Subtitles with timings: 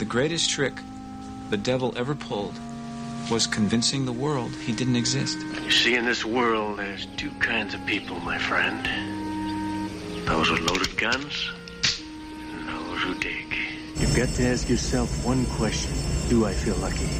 [0.00, 0.72] the greatest trick
[1.50, 2.58] the devil ever pulled
[3.30, 5.38] was convincing the world he didn't exist.
[5.62, 8.82] You see, in this world, there's two kinds of people, my friend.
[10.26, 11.50] Those with loaded guns,
[12.50, 13.54] and those who dig.
[13.96, 15.92] You've got to ask yourself one question.
[16.30, 17.10] Do I feel lucky?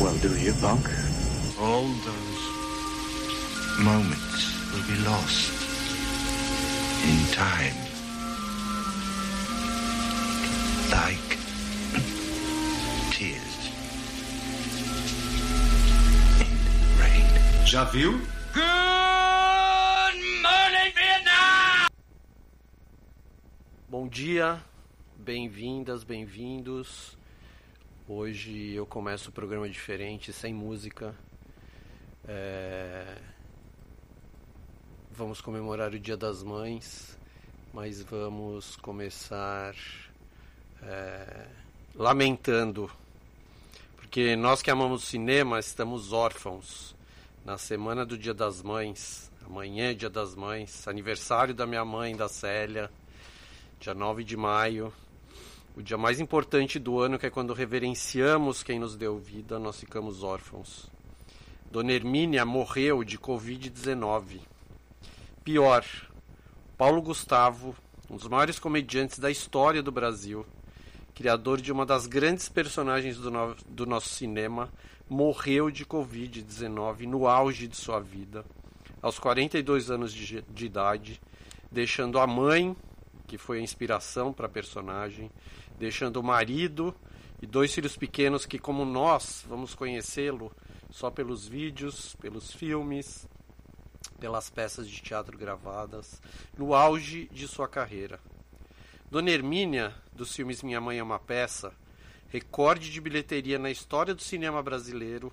[0.00, 0.86] Well, do you, punk?
[1.58, 2.42] All those
[3.80, 5.50] moments will be lost
[7.02, 7.89] in time.
[17.70, 18.20] Já viu?
[23.88, 24.60] Bom dia,
[25.16, 27.16] bem-vindas, bem-vindos.
[28.08, 31.14] Hoje eu começo o programa diferente, sem música.
[32.26, 33.18] É,
[35.12, 37.16] Vamos comemorar o Dia das Mães,
[37.72, 39.76] mas vamos começar
[40.82, 41.46] é,
[41.94, 42.90] lamentando,
[43.96, 46.98] porque nós que amamos o cinema estamos órfãos.
[47.42, 52.14] Na semana do Dia das Mães, amanhã é Dia das Mães, aniversário da minha mãe,
[52.14, 52.90] da Célia,
[53.80, 54.92] dia 9 de maio,
[55.74, 59.80] o dia mais importante do ano, que é quando reverenciamos quem nos deu vida, nós
[59.80, 60.90] ficamos órfãos.
[61.70, 64.40] Dona Hermínia morreu de Covid-19.
[65.42, 65.82] Pior,
[66.76, 67.74] Paulo Gustavo,
[68.10, 70.44] um dos maiores comediantes da história do Brasil,
[71.14, 74.70] criador de uma das grandes personagens do, no do nosso cinema,
[75.10, 78.44] morreu de Covid-19 no auge de sua vida,
[79.02, 81.20] aos 42 anos de, de idade,
[81.68, 82.76] deixando a mãe,
[83.26, 85.28] que foi a inspiração para a personagem,
[85.76, 86.94] deixando o marido
[87.42, 90.52] e dois filhos pequenos que, como nós, vamos conhecê-lo
[90.92, 93.26] só pelos vídeos, pelos filmes,
[94.20, 96.22] pelas peças de teatro gravadas,
[96.56, 98.20] no auge de sua carreira.
[99.10, 101.72] Dona Hermínia, dos filmes Minha Mãe é uma Peça,
[102.30, 105.32] recorde de bilheteria na história do cinema brasileiro,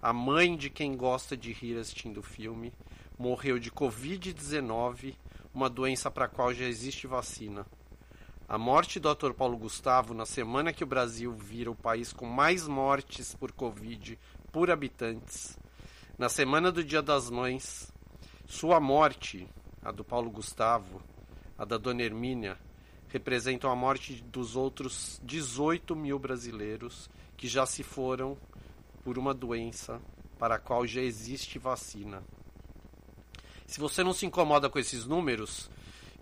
[0.00, 2.72] a mãe de quem gosta de rir assistindo o filme,
[3.18, 5.14] morreu de Covid-19,
[5.52, 7.66] uma doença para a qual já existe vacina.
[8.48, 12.24] A morte do ator Paulo Gustavo, na semana que o Brasil vira o país com
[12.24, 14.18] mais mortes por Covid
[14.50, 15.58] por habitantes,
[16.16, 17.92] na semana do Dia das Mães,
[18.46, 19.46] sua morte,
[19.82, 21.02] a do Paulo Gustavo,
[21.58, 22.58] a da Dona Hermínia,
[23.08, 28.36] representam a morte dos outros 18 mil brasileiros que já se foram
[29.02, 30.00] por uma doença
[30.38, 32.22] para a qual já existe vacina.
[33.66, 35.70] Se você não se incomoda com esses números,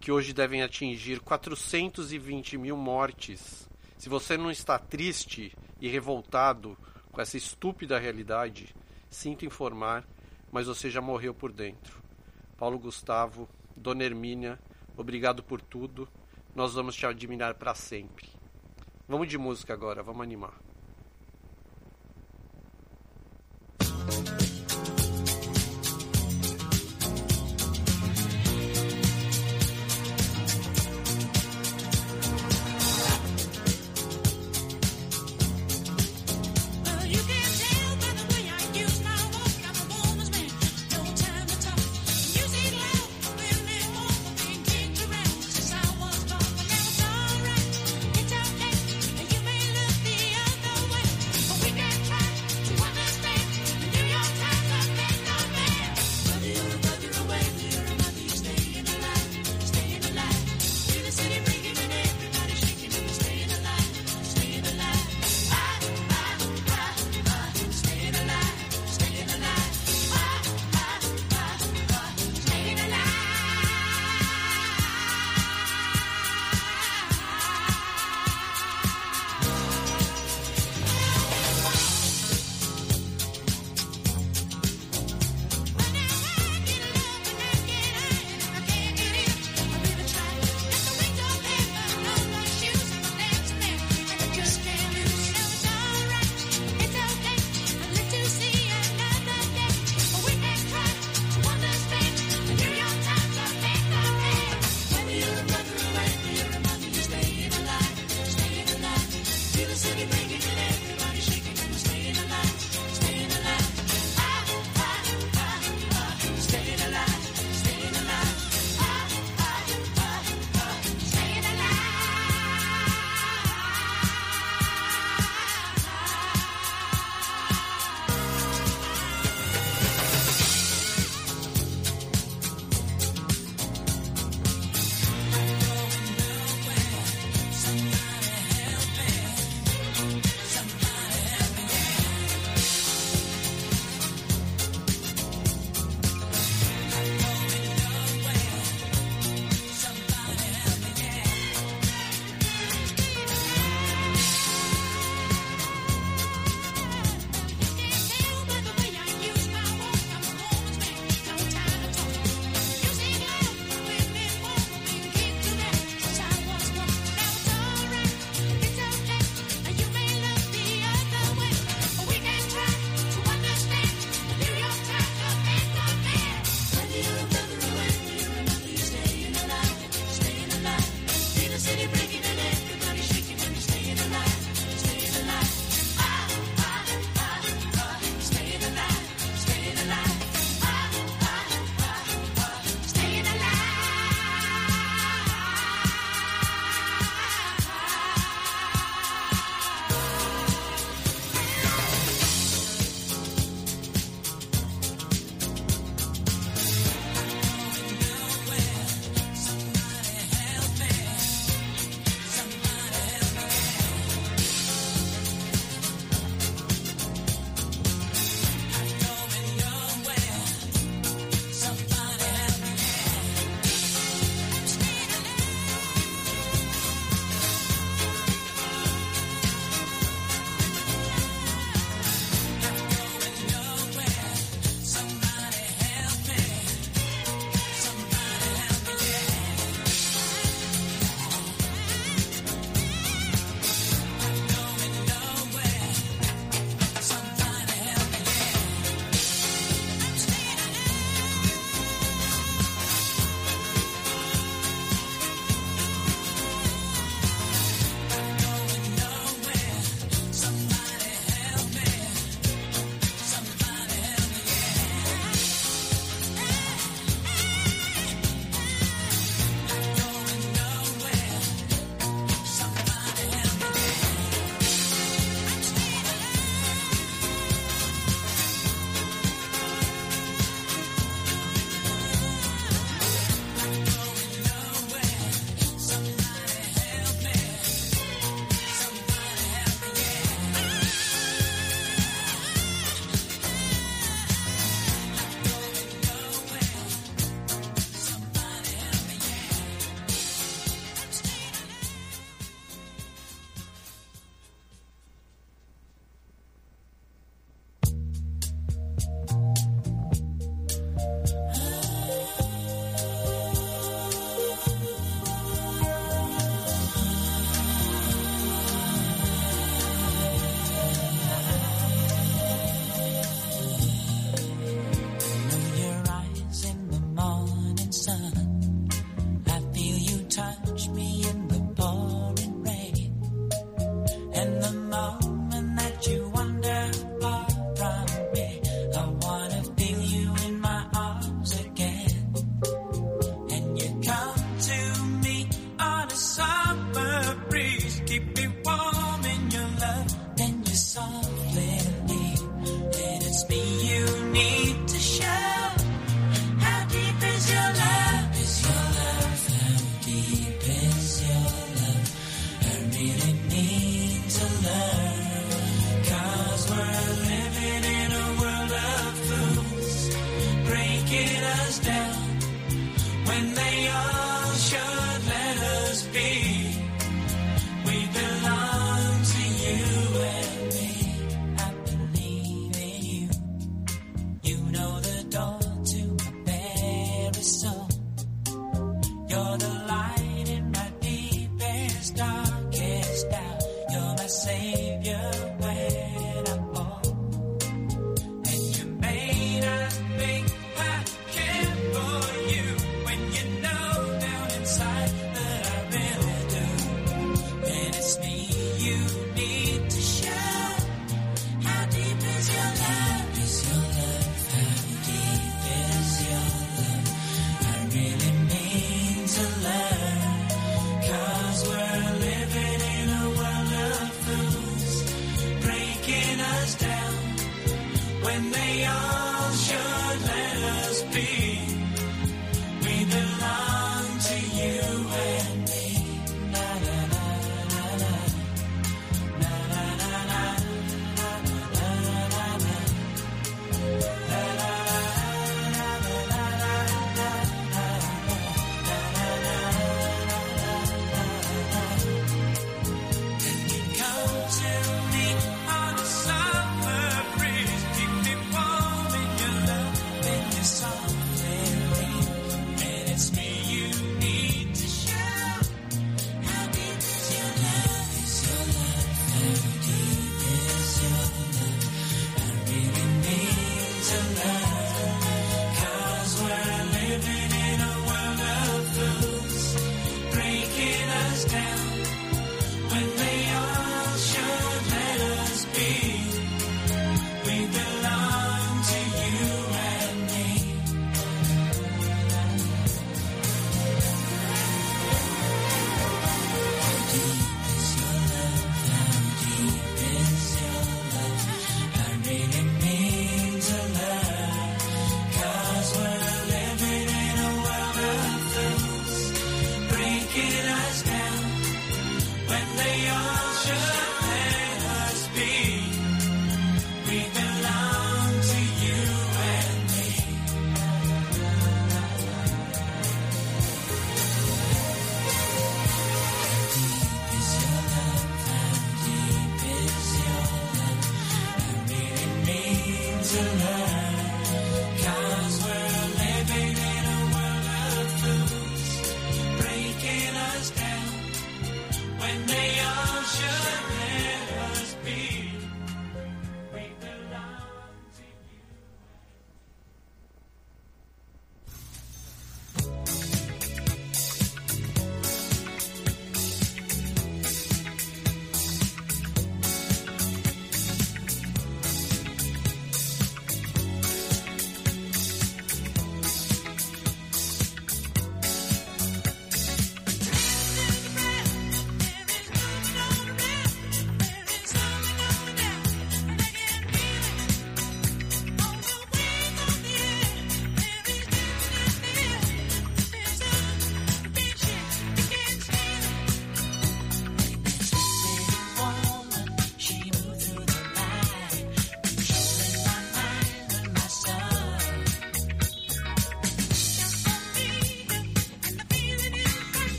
[0.00, 6.76] que hoje devem atingir 420 mil mortes, se você não está triste e revoltado
[7.10, 8.74] com essa estúpida realidade,
[9.08, 10.06] sinto informar,
[10.50, 12.02] mas você já morreu por dentro.
[12.56, 14.58] Paulo Gustavo, Dona Hermínia,
[14.96, 16.08] obrigado por tudo.
[16.54, 18.28] Nós vamos te admirar para sempre.
[19.08, 20.54] Vamos de música agora, vamos animar.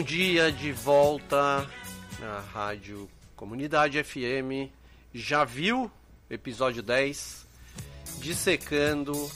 [0.00, 1.70] Bom dia, de volta
[2.18, 4.72] na Rádio Comunidade FM.
[5.12, 5.90] Já viu
[6.30, 7.46] episódio 10?
[8.18, 9.30] Dissecando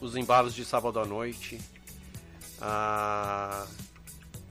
[0.00, 1.60] os embalos de sábado à noite.
[2.60, 3.66] Ah,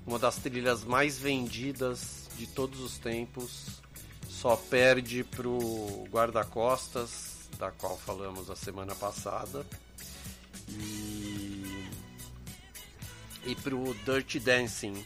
[0.05, 3.81] uma das trilhas mais vendidas de todos os tempos.
[4.27, 9.65] Só perde pro Guarda-Costas, da qual falamos a semana passada.
[10.67, 11.87] E,
[13.45, 15.05] e pro Dirty Dancing,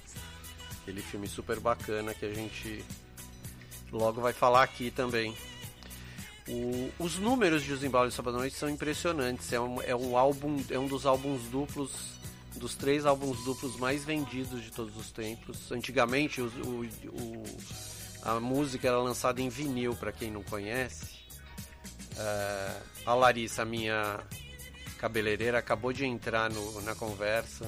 [0.81, 2.83] aquele filme super bacana que a gente
[3.91, 5.35] logo vai falar aqui também.
[6.47, 9.53] O, os números de Os Embalos Noite são impressionantes.
[9.53, 11.91] É um, é um álbum, é um dos álbuns duplos,
[12.55, 15.71] dos três álbuns duplos mais vendidos de todos os tempos.
[15.71, 17.43] Antigamente o, o
[18.23, 21.05] a música era lançada em vinil, para quem não conhece.
[22.13, 24.19] Uh, a Larissa, minha
[25.00, 27.67] cabeleireira, acabou de entrar no, na conversa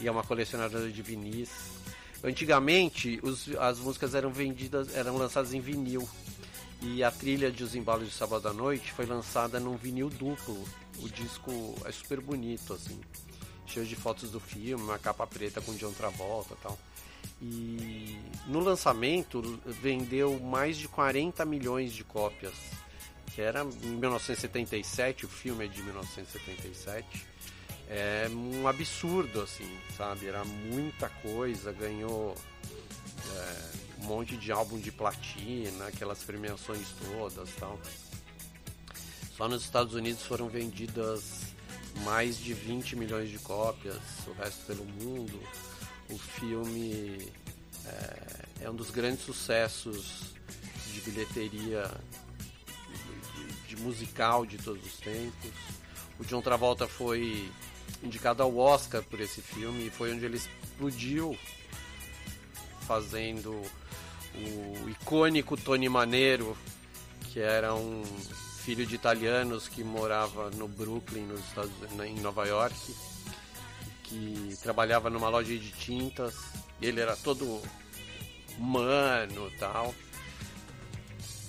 [0.00, 1.79] e é uma colecionadora de vinis.
[2.22, 6.08] Antigamente, os, as músicas eram vendidas, eram lançadas em vinil.
[6.82, 10.64] E a trilha de Os Embalos de Sábado à Noite foi lançada num vinil duplo.
[10.98, 12.98] O disco é super bonito, assim.
[13.66, 16.78] Cheio de fotos do filme, uma capa preta com John Travolta e tal.
[17.42, 22.54] E no lançamento vendeu mais de 40 milhões de cópias.
[23.34, 27.26] Que era em 1977, o filme é de 1977.
[27.92, 30.28] É um absurdo, assim, sabe?
[30.28, 32.36] Era muita coisa, ganhou.
[33.34, 33.70] É,
[34.00, 37.78] um monte de álbum de platina, aquelas premiações todas tal.
[39.36, 41.40] Só nos Estados Unidos foram vendidas
[42.04, 45.40] mais de 20 milhões de cópias, o resto pelo mundo.
[46.08, 47.28] O filme
[47.86, 50.34] é, é um dos grandes sucessos
[50.92, 51.90] de bilheteria
[53.34, 55.50] de, de musical de todos os tempos.
[56.18, 57.50] O John Travolta foi
[58.02, 61.36] indicado ao Oscar por esse filme e foi onde ele explodiu
[62.86, 63.62] fazendo
[64.34, 66.56] o icônico Tony Maneiro,
[67.32, 68.02] que era um
[68.64, 71.72] filho de italianos que morava no Brooklyn, nos Estados,
[72.04, 72.94] em Nova York,
[74.04, 76.34] que trabalhava numa loja de tintas.
[76.80, 77.60] Ele era todo
[78.58, 79.94] mano tal.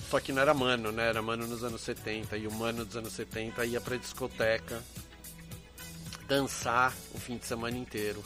[0.10, 1.08] Só que não era mano, né?
[1.08, 2.38] Era mano nos anos 70.
[2.38, 4.82] E o mano dos anos 70 ia pra discoteca
[6.32, 8.24] dançar o fim de semana inteiro.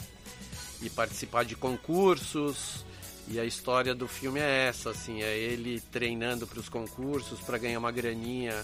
[0.79, 2.85] E participar de concursos,
[3.27, 7.57] e a história do filme é essa, assim, é ele treinando para os concursos para
[7.57, 8.63] ganhar uma graninha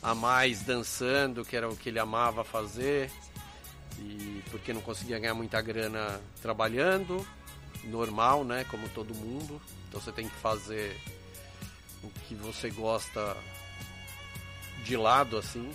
[0.00, 3.10] a mais dançando, que era o que ele amava fazer.
[3.98, 7.26] E porque não conseguia ganhar muita grana trabalhando,
[7.82, 9.60] normal, né, como todo mundo.
[9.88, 10.96] Então você tem que fazer
[12.04, 13.36] o que você gosta
[14.84, 15.68] de lado assim,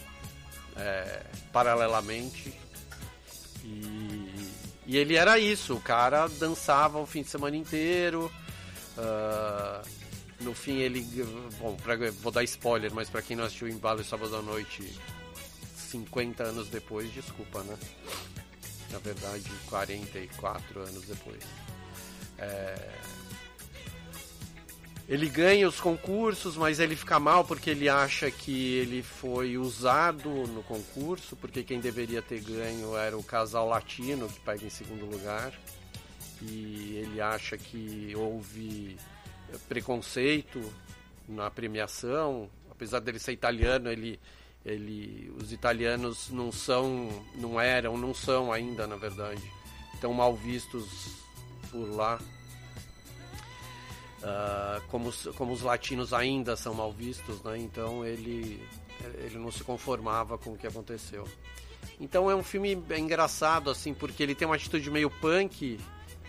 [0.78, 2.63] é, paralelamente.
[3.64, 8.32] E e ele era isso, o cara dançava o fim de semana inteiro.
[8.98, 9.88] Uh,
[10.42, 11.02] no fim ele.
[11.60, 15.00] Bom, pra, vou dar spoiler, mas para quem não assistiu Embalo Sábado à Noite
[15.76, 17.78] 50 anos depois, desculpa, né?
[18.92, 21.42] Na verdade, 44 anos depois.
[22.38, 22.76] É,
[25.08, 30.30] ele ganha os concursos, mas ele fica mal porque ele acha que ele foi usado
[30.30, 35.06] no concurso, porque quem deveria ter ganho era o casal latino que pega em segundo
[35.06, 35.54] lugar.
[36.42, 38.98] E ele acha que houve
[39.68, 40.62] preconceito
[41.28, 44.20] na premiação, apesar dele ser italiano, ele
[44.66, 49.42] ele os italianos não são, não eram, não são ainda, na verdade,
[50.00, 51.18] tão mal vistos
[51.70, 52.18] por lá
[54.24, 57.58] Uh, como, como os latinos ainda são mal vistos, né?
[57.58, 58.66] então ele,
[59.18, 61.28] ele não se conformava com o que aconteceu.
[62.00, 65.78] Então é um filme engraçado, assim, porque ele tem uma atitude meio punk.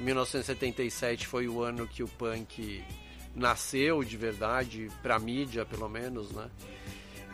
[0.00, 2.82] 1977 foi o ano que o punk
[3.32, 6.50] nasceu de verdade, pra mídia pelo menos, né?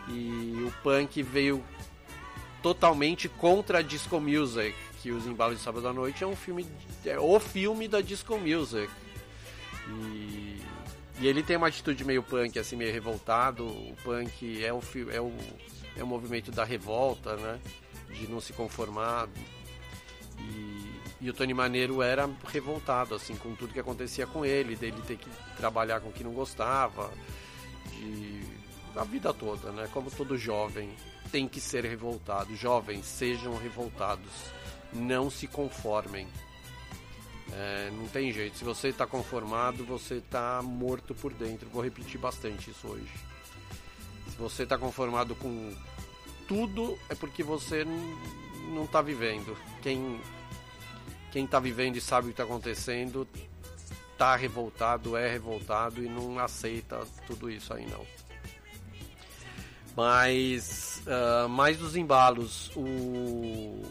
[0.09, 1.65] E o punk veio
[2.63, 6.67] totalmente contra a disco music, que Os Embalos de Sábado à Noite é um filme,
[7.05, 8.91] é o filme da disco music
[9.89, 10.40] e,
[11.21, 13.67] e ele tem uma atitude meio punk, assim, meio revoltado.
[13.67, 14.81] O punk é o,
[15.13, 15.33] é o,
[15.99, 17.61] é o movimento da revolta, né?
[18.09, 19.29] De não se conformar.
[20.39, 25.03] E, e o Tony Maneiro era revoltado, assim, com tudo que acontecia com ele, dele
[25.07, 25.29] ter que
[25.59, 27.13] trabalhar com o que não gostava,
[27.91, 28.43] de,
[28.97, 29.91] a vida toda, né?
[29.93, 30.89] Como todo jovem
[31.31, 32.57] tem que ser revoltado.
[32.57, 34.31] Jovens, sejam revoltados.
[34.91, 36.27] Não se conformem.
[37.53, 38.59] É, não tem jeito.
[38.59, 41.69] Se você está conformado, você está morto por dentro.
[41.69, 43.13] Vou repetir bastante isso hoje.
[44.31, 45.75] Se você está conformado com
[46.47, 47.85] tudo, é porque você
[48.73, 49.57] não está vivendo.
[49.83, 50.21] Quem
[51.33, 53.27] quem está vivendo e sabe o que está acontecendo
[54.13, 58.05] está revoltado, é revoltado e não aceita tudo isso aí não.
[59.97, 63.83] Mas uh, mais dos embalos, o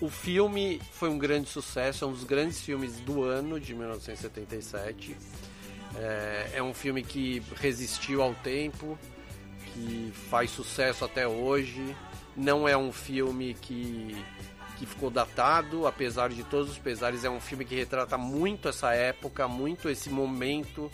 [0.00, 5.16] o filme foi um grande sucesso, é um dos grandes filmes do ano de 1977.
[5.96, 8.98] É, é um filme que resistiu ao tempo,
[9.72, 11.96] que faz sucesso até hoje,
[12.36, 14.14] Não é um filme que,
[14.76, 17.24] que ficou datado, apesar de todos os pesares.
[17.24, 20.90] É um filme que retrata muito essa época, muito esse momento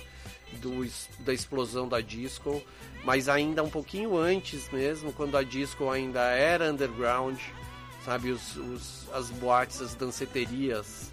[0.60, 0.86] do,
[1.20, 2.62] da explosão da disco,
[3.04, 7.40] mas ainda um pouquinho antes mesmo, quando a disco ainda era underground,
[8.04, 8.30] sabe?
[8.30, 11.12] Os, os as boates, as danceterias,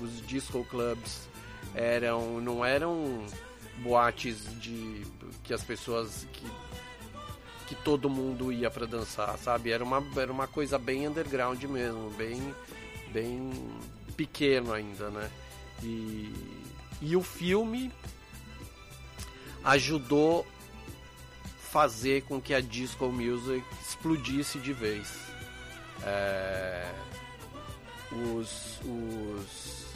[0.00, 1.28] os disco clubs
[1.74, 3.24] eram não eram
[3.78, 5.06] boates de
[5.44, 6.46] que as pessoas que
[7.66, 9.70] que todo mundo ia para dançar, sabe?
[9.70, 12.54] Era uma era uma coisa bem underground mesmo, bem
[13.12, 13.50] bem
[14.16, 15.30] pequeno ainda, né?
[15.82, 16.32] E
[17.02, 17.92] e o filme
[19.64, 20.46] ajudou
[21.58, 25.35] fazer com que a disco music explodisse de vez.
[26.04, 26.92] É,
[28.12, 29.86] os, os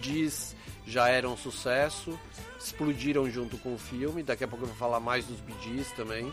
[0.00, 2.18] Gees já eram sucesso,
[2.58, 4.22] explodiram junto com o filme.
[4.22, 6.32] Daqui a pouco eu vou falar mais dos Gees também.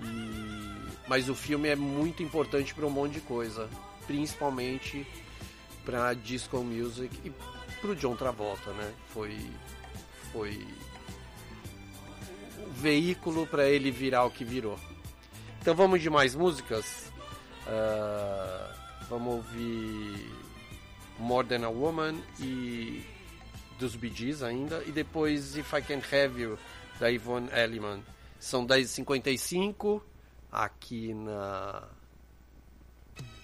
[0.00, 3.68] E, mas o filme é muito importante para um monte de coisa,
[4.06, 5.06] principalmente
[5.84, 7.32] para disco music e
[7.80, 8.92] para o John Travolta, né?
[9.08, 9.36] Foi
[10.32, 10.66] foi
[12.58, 14.78] o veículo para ele virar o que virou.
[15.60, 17.10] Então vamos de mais músicas.
[17.70, 18.74] Uh,
[19.08, 20.28] vamos ouvir
[21.18, 23.04] More Than a Woman e
[23.78, 24.82] dos Bee Gees ainda.
[24.86, 26.58] E depois If I Can Have You,
[26.98, 28.02] da Yvonne Elliman.
[28.40, 30.02] São 10h55
[30.50, 31.82] aqui na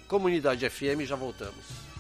[0.09, 1.05] Comunidade FM.
[1.05, 1.96] Já voltamos.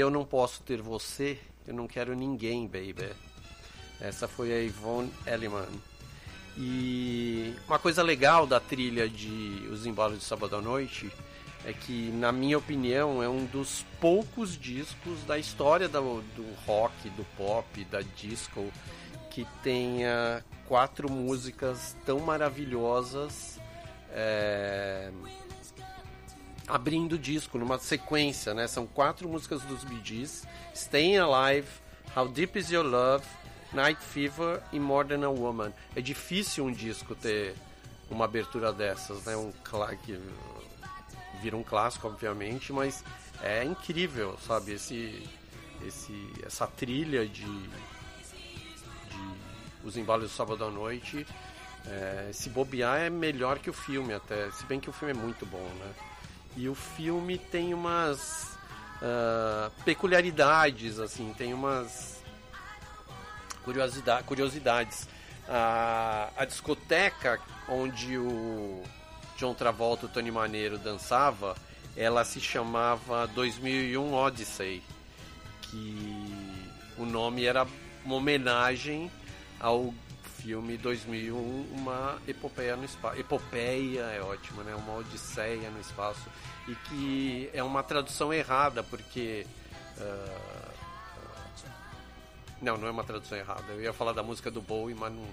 [0.00, 3.12] Eu não posso ter você, eu não quero ninguém, baby.
[4.00, 5.68] Essa foi a Yvonne Elliman.
[6.56, 11.12] E uma coisa legal da trilha de Os Embalos de Sábado à Noite
[11.64, 17.10] é que, na minha opinião, é um dos poucos discos da história do, do rock,
[17.10, 18.72] do pop, da disco,
[19.30, 23.60] que tenha quatro músicas tão maravilhosas
[24.12, 25.10] é,
[26.70, 28.66] abrindo o disco numa sequência, né?
[28.66, 31.68] São quatro músicas dos Bee Gees, Staying Alive,
[32.16, 33.24] How Deep Is Your Love,
[33.72, 35.72] Night Fever e More Than a Woman.
[35.94, 37.54] É difícil um disco ter
[38.08, 39.36] uma abertura dessas, né?
[39.36, 39.52] Um
[40.04, 40.18] que
[41.42, 43.04] vira um clássico, obviamente, mas
[43.42, 44.72] é incrível, sabe?
[44.72, 45.28] Esse,
[45.86, 47.78] esse, essa trilha de, de
[49.84, 51.26] Os Embalos do Sábado à Noite,
[51.86, 55.16] é, se bobear é melhor que o filme até, se bem que o filme é
[55.16, 56.09] muito bom, né?
[56.56, 58.56] E o filme tem umas
[59.02, 62.22] uh, peculiaridades, assim, tem umas
[63.64, 65.08] curiosidade, curiosidades.
[65.48, 68.82] A, a discoteca onde o
[69.36, 71.56] John Travolta e o Tony Maneiro dançava,
[71.96, 74.82] ela se chamava 2001 Odyssey,
[75.62, 76.56] que
[76.98, 77.66] o nome era
[78.04, 79.10] uma homenagem
[79.58, 79.94] ao
[80.42, 83.20] filme 2001, uma epopeia no espaço.
[83.20, 84.74] Epopeia é ótimo, né?
[84.74, 86.28] Uma odisseia no espaço
[86.66, 89.46] e que é uma tradução errada porque
[89.98, 90.70] uh,
[92.60, 93.72] não, não é uma tradução errada.
[93.72, 95.24] Eu ia falar da música do Bowie, mas não.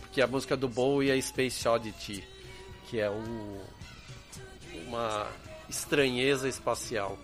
[0.00, 2.26] Porque a música do Bowie é Space Oddity,
[2.88, 3.64] que é o...
[4.86, 5.26] uma
[5.68, 7.18] estranheza espacial.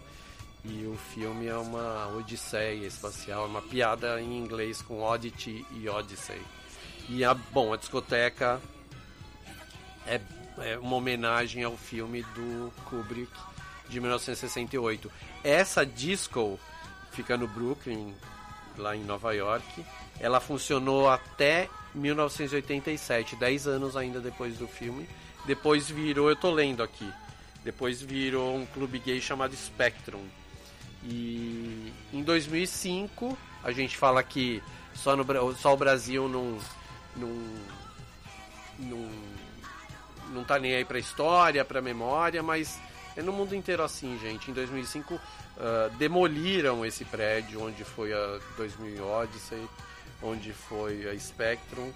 [0.64, 6.40] E o filme é uma odisseia espacial, uma piada em inglês com Oddity e Odyssey.
[7.08, 8.60] E a, bom, a discoteca
[10.06, 10.20] é,
[10.58, 13.32] é uma homenagem ao filme do Kubrick
[13.88, 15.10] de 1968.
[15.42, 16.58] Essa disco
[17.12, 18.14] fica no Brooklyn,
[18.76, 19.84] lá em Nova York.
[20.18, 25.08] Ela funcionou até 1987, 10 anos ainda depois do filme.
[25.46, 27.08] Depois virou, eu tô lendo aqui,
[27.62, 30.24] depois virou um clube gay chamado Spectrum.
[31.02, 34.62] E em 2005, a gente fala que
[34.94, 36.58] só, no, só o Brasil não,
[37.16, 37.28] não,
[38.78, 39.10] não,
[40.30, 42.78] não tá nem aí pra história, pra memória, mas
[43.16, 44.50] é no mundo inteiro assim, gente.
[44.50, 45.20] Em 2005 uh,
[45.96, 49.68] demoliram esse prédio onde foi a 2000 Odyssey,
[50.22, 51.92] onde foi a Spectrum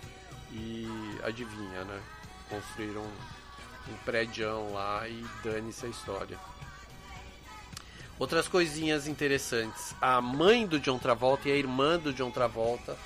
[0.53, 0.87] e
[1.25, 2.01] adivinha, né?
[2.49, 6.39] Construíram um prédio lá e dane-se a história.
[8.19, 9.95] Outras coisinhas interessantes.
[10.01, 12.97] A mãe do John Travolta e a irmã do John Travolta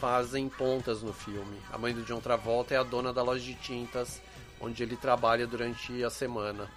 [0.00, 1.58] fazem pontas no filme.
[1.72, 4.20] A mãe do John Travolta é a dona da loja de tintas
[4.60, 6.68] onde ele trabalha durante a semana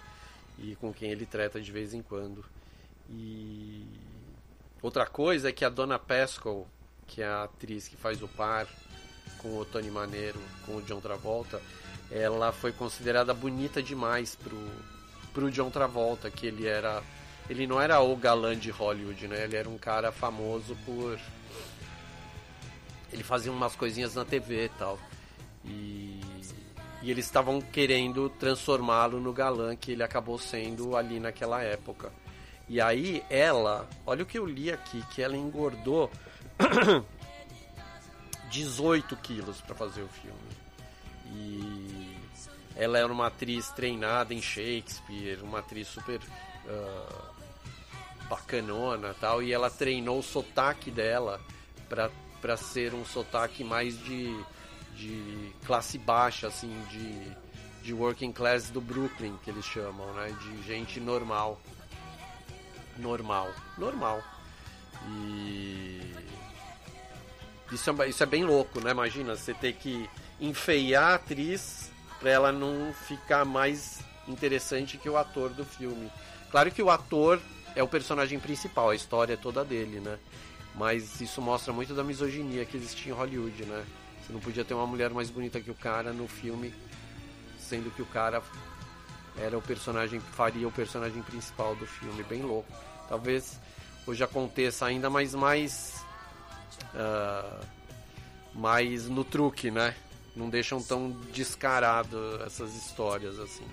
[0.58, 2.44] e com quem ele trata de vez em quando.
[3.08, 3.86] E
[4.80, 6.66] outra coisa é que a Dona Pascal,
[7.06, 8.66] que é a atriz que faz o par
[9.38, 11.60] com o Tony Maneiro, com o John Travolta,
[12.10, 14.58] ela foi considerada bonita demais pro,
[15.32, 17.02] pro John Travolta, que ele era
[17.50, 19.44] ele não era o galã de Hollywood, né?
[19.44, 21.18] Ele era um cara famoso por
[23.12, 24.98] ele fazia umas coisinhas na TV e tal.
[25.64, 26.20] E,
[27.02, 32.12] e eles estavam querendo transformá-lo no galã que ele acabou sendo ali naquela época.
[32.68, 36.10] E aí ela, olha o que eu li aqui, que ela engordou
[38.50, 40.38] 18 quilos para fazer o filme.
[41.34, 42.16] E
[42.76, 47.32] ela era uma atriz treinada em Shakespeare, uma atriz super uh,
[48.28, 51.40] bacanona tal, e ela treinou o sotaque dela
[52.42, 54.36] para ser um sotaque mais de,
[54.94, 57.32] de classe baixa, assim, de,
[57.82, 60.36] de working class do Brooklyn, que eles chamam, né?
[60.42, 61.58] De gente normal
[62.98, 63.50] normal.
[63.78, 64.22] Normal.
[65.08, 66.00] E.
[67.70, 68.90] Isso é, isso é bem louco, né?
[68.90, 70.08] Imagina você ter que
[70.40, 76.10] enfeiar a atriz pra ela não ficar mais interessante que o ator do filme.
[76.50, 77.40] Claro que o ator
[77.74, 80.18] é o personagem principal, a história é toda dele, né?
[80.74, 83.84] Mas isso mostra muito da misoginia que existia em Hollywood, né?
[84.22, 86.72] Você não podia ter uma mulher mais bonita que o cara no filme,
[87.58, 88.42] sendo que o cara
[89.36, 92.72] era o personagem faria o personagem principal do filme, bem louco.
[93.08, 93.60] Talvez
[94.06, 96.04] hoje aconteça ainda mais mais
[96.94, 97.66] uh,
[98.54, 99.94] mais no truque, né?
[100.34, 103.66] Não deixam tão descarado essas histórias assim.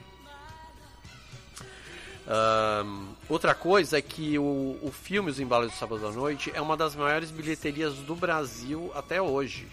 [2.27, 6.61] Um, outra coisa é que o, o filme Os Embalos do Sábado à Noite é
[6.61, 9.67] uma das maiores bilheterias do Brasil até hoje.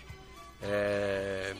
[0.62, 1.54] É,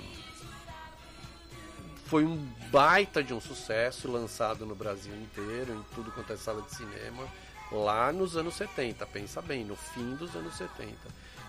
[2.07, 2.37] foi um
[2.71, 7.25] baita de um sucesso lançado no Brasil inteiro, em tudo quanto é sala de cinema.
[7.71, 10.95] lá nos anos 70, pensa bem, no fim dos anos 70.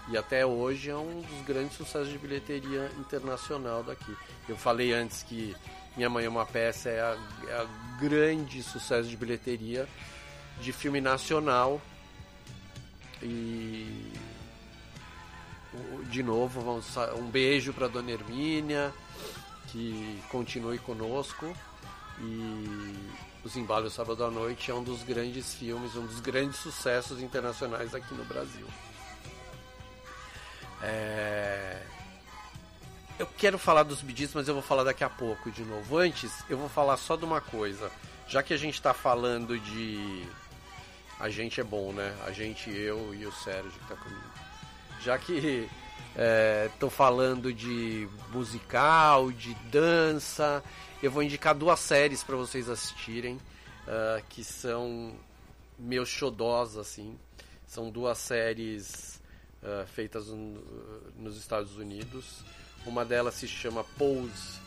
[0.09, 4.15] E até hoje é um dos grandes sucessos de bilheteria internacional daqui.
[4.47, 5.55] Eu falei antes que
[5.97, 7.17] Minha Mãe é uma Peça é a,
[7.49, 7.67] é a
[7.99, 9.87] grande sucesso de bilheteria
[10.61, 11.81] de filme nacional.
[13.21, 14.11] E
[16.09, 16.85] de novo, vamos,
[17.17, 18.93] um beijo para Dona Hermínia,
[19.67, 21.53] que continue conosco.
[22.19, 22.95] E
[23.43, 27.93] Os Embalos Sábado à Noite é um dos grandes filmes, um dos grandes sucessos internacionais
[27.93, 28.65] aqui no Brasil.
[30.81, 31.81] É...
[33.19, 35.97] Eu quero falar dos Bidis, mas eu vou falar daqui a pouco de novo.
[35.97, 37.91] Antes, eu vou falar só de uma coisa.
[38.27, 40.23] Já que a gente está falando de.
[41.19, 42.15] A gente é bom, né?
[42.27, 44.21] A gente, eu e o Sérgio que tá comigo.
[45.01, 45.67] Já que
[46.69, 50.63] estou é, falando de musical, de dança,
[51.01, 55.15] eu vou indicar duas séries para vocês assistirem, uh, que são
[55.79, 57.17] meus xodós, assim.
[57.65, 59.16] São duas séries
[59.63, 60.61] uh, feitas no,
[61.17, 62.43] nos Estados Unidos.
[62.85, 64.59] Uma delas se chama Pose,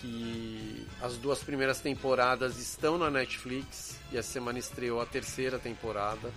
[0.00, 6.32] que as duas primeiras temporadas estão na Netflix e a semana estreou a terceira temporada,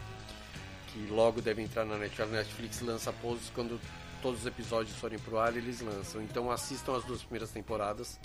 [0.88, 2.30] que logo deve entrar na Netflix.
[2.30, 3.80] A Netflix lança Pose quando
[4.22, 6.22] todos os episódios forem pro ar, eles lançam.
[6.22, 8.19] Então assistam as duas primeiras temporadas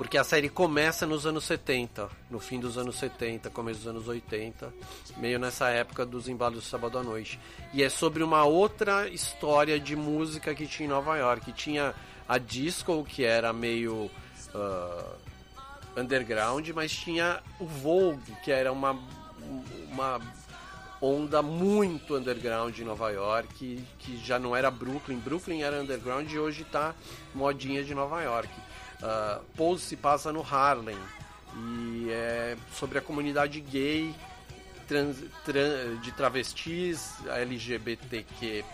[0.00, 4.08] porque a série começa nos anos 70, no fim dos anos 70, começo dos anos
[4.08, 4.72] 80,
[5.18, 7.38] meio nessa época dos embalos do sábado à noite.
[7.74, 11.52] E é sobre uma outra história de música que tinha em Nova York.
[11.52, 11.94] Tinha
[12.26, 14.10] a disco, que era meio
[14.54, 18.98] uh, underground, mas tinha o Vogue, que era uma,
[19.92, 20.18] uma
[20.98, 25.18] onda muito underground em Nova York, que já não era Brooklyn.
[25.18, 26.94] Brooklyn era underground e hoje está
[27.34, 28.69] modinha de Nova York.
[29.02, 30.98] Uh, Pose se passa no Harlem
[31.56, 34.14] e é sobre a comunidade gay
[34.86, 38.64] trans, trans, de travestis LGBTQ+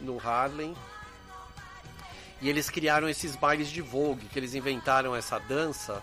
[0.00, 0.74] no Harlem.
[2.40, 6.02] E eles criaram esses bailes de Vogue, que eles inventaram essa dança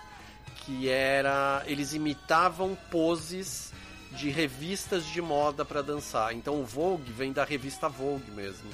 [0.57, 3.71] que era eles imitavam poses
[4.11, 6.33] de revistas de moda para dançar.
[6.33, 8.69] Então o Vogue vem da revista Vogue mesmo.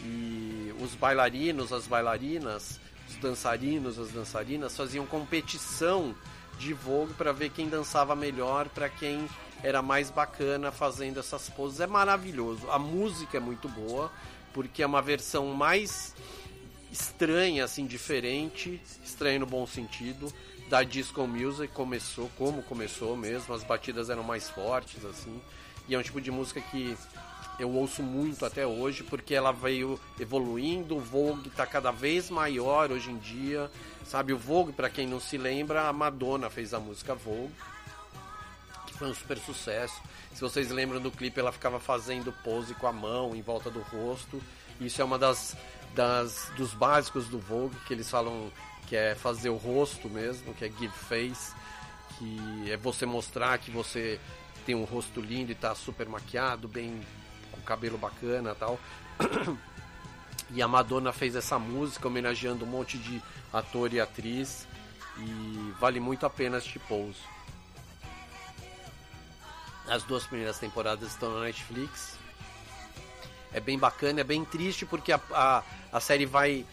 [0.00, 6.14] E os bailarinos, as bailarinas os dançarinos, as dançarinas faziam competição
[6.58, 9.28] de Vogue para ver quem dançava melhor, para quem
[9.62, 11.80] era mais bacana fazendo essas poses.
[11.80, 12.70] É maravilhoso.
[12.70, 14.10] A música é muito boa,
[14.52, 16.14] porque é uma versão mais
[16.90, 20.32] estranha, assim, diferente, estranha no bom sentido,
[20.68, 25.40] da disco music começou, como começou mesmo, as batidas eram mais fortes, assim,
[25.88, 26.96] e é um tipo de música que
[27.58, 32.90] eu ouço muito até hoje porque ela veio evoluindo, o Vogue está cada vez maior
[32.90, 33.70] hoje em dia,
[34.04, 34.32] sabe?
[34.32, 37.52] O Vogue, para quem não se lembra, a Madonna fez a música Vogue,
[38.86, 40.00] que foi um super sucesso.
[40.34, 43.80] Se vocês lembram do clipe, ela ficava fazendo pose com a mão em volta do
[43.80, 44.42] rosto.
[44.78, 45.56] Isso é uma das,
[45.94, 48.52] das dos básicos do Vogue que eles falam
[48.86, 51.54] que é fazer o rosto mesmo, que é give face,
[52.18, 54.20] que é você mostrar que você
[54.64, 57.00] tem um rosto lindo e está super maquiado, bem
[57.66, 58.78] cabelo bacana tal.
[60.50, 63.20] E a Madonna fez essa música homenageando um monte de
[63.52, 64.66] ator e atriz.
[65.18, 67.18] E vale muito a pena assistir Pose.
[69.88, 72.16] As duas primeiras temporadas estão na Netflix.
[73.52, 75.62] É bem bacana, é bem triste porque a, a,
[75.92, 76.64] a série vai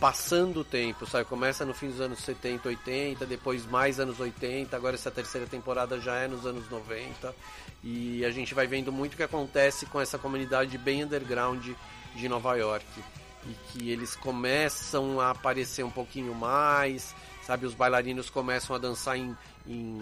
[0.00, 1.24] passando o tempo, sabe?
[1.24, 6.00] Começa no fim dos anos 70, 80, depois mais anos 80, agora essa terceira temporada
[6.00, 7.34] já é nos anos 90.
[7.82, 11.68] E a gente vai vendo muito o que acontece com essa comunidade bem underground
[12.14, 12.86] de Nova York.
[13.46, 17.66] E que eles começam a aparecer um pouquinho mais, sabe?
[17.66, 20.00] Os bailarinos começam a dançar em, em,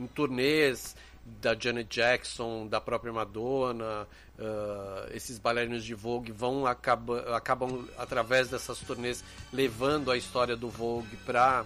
[0.00, 4.08] em turnês da Janet Jackson, da própria Madonna,
[4.38, 10.68] uh, esses bailarinos de Vogue vão acaba, acabam através dessas turnês levando a história do
[10.68, 11.64] Vogue para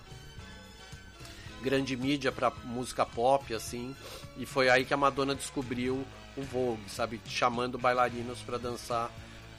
[1.67, 3.95] grande mídia, para música pop assim,
[4.37, 6.07] e foi aí que a Madonna descobriu
[6.37, 9.11] o Vogue, sabe, chamando bailarinos para dançar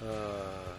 [0.02, 0.76] uh,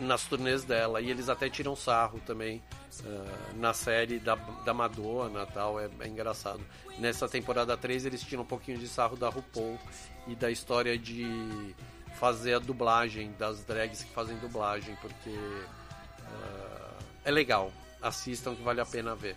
[0.00, 2.60] nas turnês dela e eles até tiram sarro também
[3.04, 6.60] uh, na série da, da Madonna tal, é, é, engraçado.
[6.98, 9.78] Nessa temporada 3 eles tiram um pouquinho de sarro da RuPaul
[10.26, 11.72] e da história de
[12.18, 17.70] fazer a dublagem, das drags que fazem dublagem, porque uh, é legal,
[18.02, 19.36] assistam que vale a pena ver.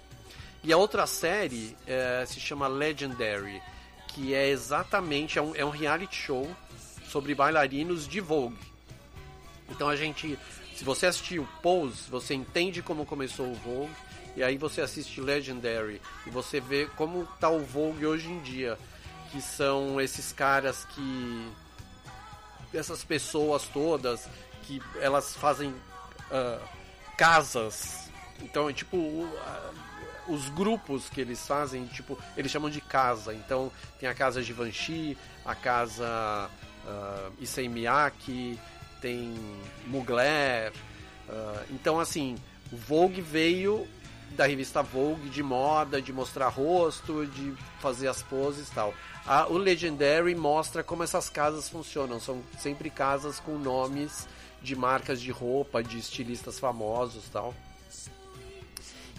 [0.64, 3.62] E a outra série uh, se chama Legendary,
[4.10, 6.50] que é exatamente, é um, é um reality show
[7.10, 8.58] sobre bailarinos de Vogue.
[9.70, 10.38] Então a gente,
[10.76, 13.94] se você assistiu Pose, você entende como começou o Vogue
[14.36, 18.78] E aí você assiste Legendary e você vê como tá o Vogue hoje em dia,
[19.32, 21.52] que são esses caras que
[22.74, 24.28] essas pessoas todas
[24.64, 26.68] que elas fazem uh,
[27.18, 28.10] casas.
[28.42, 29.30] Então é tipo uh,
[30.30, 33.34] os grupos que eles fazem, tipo, eles chamam de casa.
[33.34, 36.50] Então tem a casa Givenchy, a casa
[36.86, 38.60] uh, Issei Miyake,
[39.02, 39.36] tem
[39.88, 40.72] Mugler.
[41.28, 42.36] Uh, então assim,
[42.72, 43.88] o Vogue veio
[44.32, 48.94] da revista Vogue de moda, de mostrar rosto, de fazer as poses e tal.
[49.26, 52.20] A, o Legendary mostra como essas casas funcionam.
[52.20, 54.28] São sempre casas com nomes
[54.62, 57.54] de marcas de roupa, de estilistas famosos tal.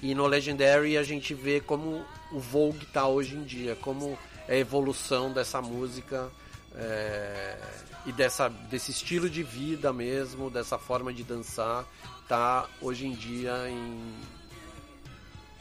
[0.03, 4.55] E no Legendary a gente vê como o Vogue tá hoje em dia, como é
[4.55, 6.31] a evolução dessa música
[6.75, 7.59] é,
[8.07, 11.85] e dessa, desse estilo de vida mesmo, dessa forma de dançar,
[12.27, 14.15] tá hoje em dia em,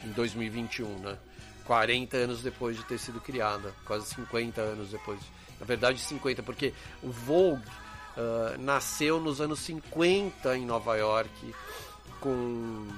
[0.04, 1.18] em 2021, né?
[1.64, 5.20] 40 anos depois de ter sido criada, quase 50 anos depois.
[5.60, 6.72] Na verdade, 50, porque
[7.02, 7.62] o Vogue
[8.16, 11.54] uh, nasceu nos anos 50 em Nova York,
[12.20, 12.88] com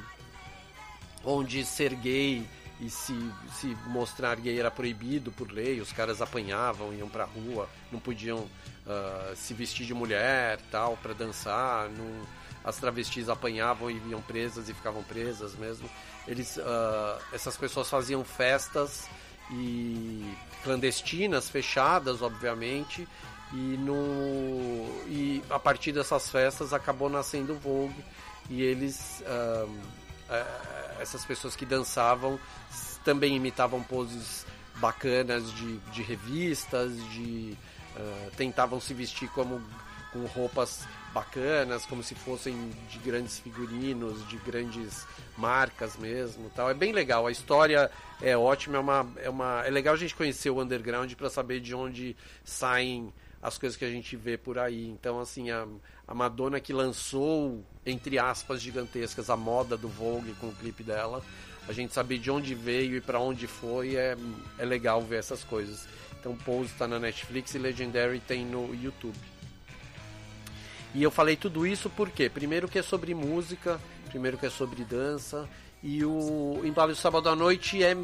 [1.24, 2.46] onde ser gay
[2.80, 3.14] e se,
[3.52, 8.38] se mostrar gay era proibido por lei, os caras apanhavam, iam pra rua, não podiam
[8.38, 12.26] uh, se vestir de mulher tal para dançar, não,
[12.64, 15.88] as travestis apanhavam e iam presas e ficavam presas mesmo.
[16.26, 19.08] Eles, uh, essas pessoas faziam festas
[19.50, 23.06] e clandestinas, fechadas, obviamente,
[23.52, 28.04] e no e a partir dessas festas acabou nascendo o Vogue
[28.48, 29.70] e eles uh,
[31.00, 32.38] essas pessoas que dançavam
[33.04, 37.56] também imitavam poses bacanas de, de revistas, de
[37.96, 39.60] uh, tentavam se vestir como
[40.12, 45.06] com roupas bacanas, como se fossem de grandes figurinos, de grandes
[45.36, 46.70] marcas mesmo, tal.
[46.70, 47.26] É bem legal.
[47.26, 51.12] A história é ótima, é uma é uma é legal a gente conhecer o underground
[51.14, 53.12] para saber de onde saem
[53.42, 54.88] as coisas que a gente vê por aí.
[54.88, 55.66] Então, assim, a,
[56.06, 61.22] a Madonna que lançou, entre aspas, gigantescas, a moda do Vogue com o clipe dela,
[61.68, 64.16] a gente saber de onde veio e para onde foi, é,
[64.58, 65.86] é legal ver essas coisas.
[66.18, 69.18] Então, Pose está na Netflix e Legendary tem no YouTube.
[70.94, 74.84] E eu falei tudo isso porque, primeiro que é sobre música, primeiro que é sobre
[74.84, 75.48] dança,
[75.82, 77.96] e o Embalo do Sábado à Noite é,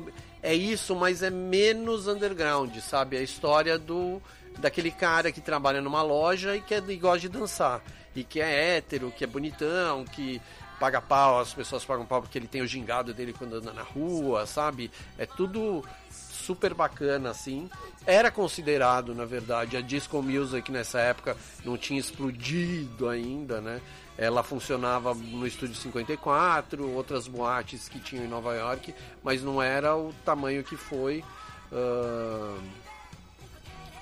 [0.42, 3.16] é isso, mas é menos underground, sabe?
[3.16, 4.20] A história do
[4.58, 7.80] daquele cara que trabalha numa loja e que é, e gosta de dançar.
[8.18, 10.42] E que é hétero, que é bonitão, que
[10.80, 13.82] paga pau, as pessoas pagam pau porque ele tem o gingado dele quando anda na
[13.82, 14.90] rua, sabe?
[15.16, 17.70] É tudo super bacana assim.
[18.04, 23.80] Era considerado, na verdade, a disco music nessa época não tinha explodido ainda, né?
[24.16, 28.92] Ela funcionava no estúdio 54, outras boates que tinham em Nova York,
[29.22, 31.22] mas não era o tamanho que foi.
[31.70, 32.58] Uh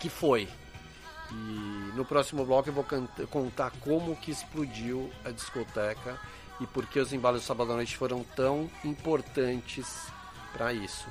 [0.06, 0.48] que foi.
[1.30, 2.86] E no próximo bloco eu vou
[3.30, 6.18] contar como que explodiu a discoteca
[6.60, 10.06] e por que os embalos do sábado à noite foram tão importantes
[10.52, 11.06] para isso.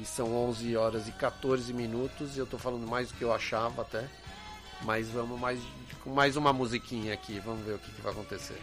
[0.00, 3.32] E são 11 horas e 14 minutos e eu estou falando mais do que eu
[3.32, 4.08] achava até.
[4.82, 5.60] Mas vamos mais
[6.02, 8.60] com mais uma musiquinha aqui, vamos ver o que, que vai acontecer.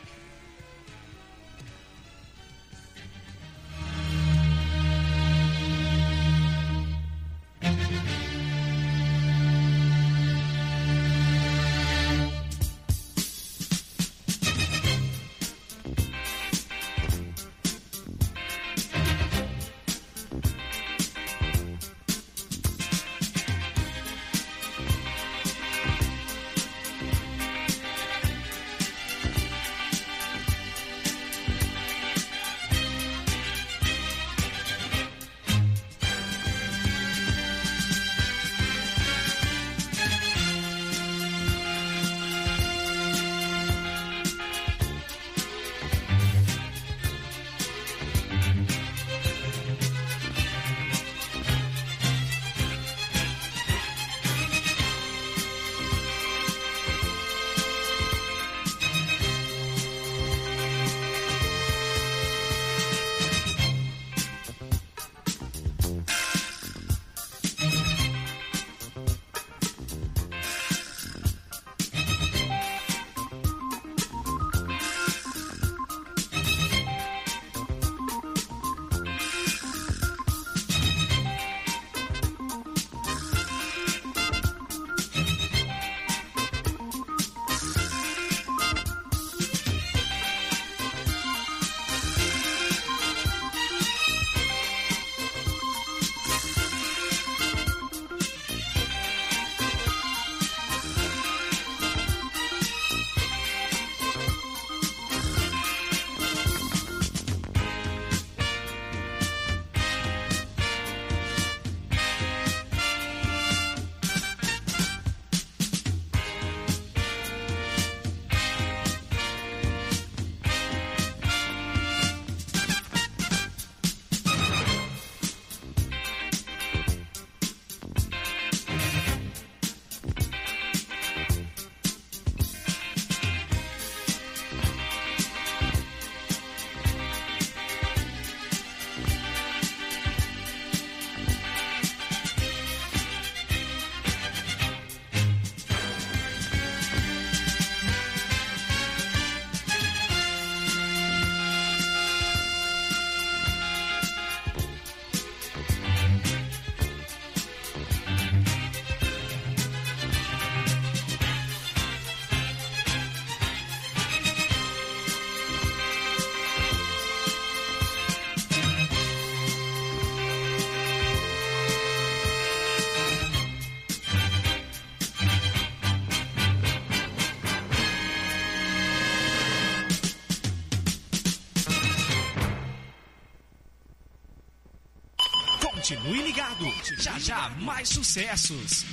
[186.97, 188.85] Já já mais sucessos.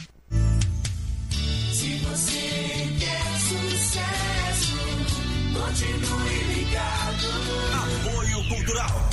[1.73, 4.77] Se você quer sucesso,
[5.53, 7.27] continue ligado.
[8.09, 9.11] Apoio Cultural.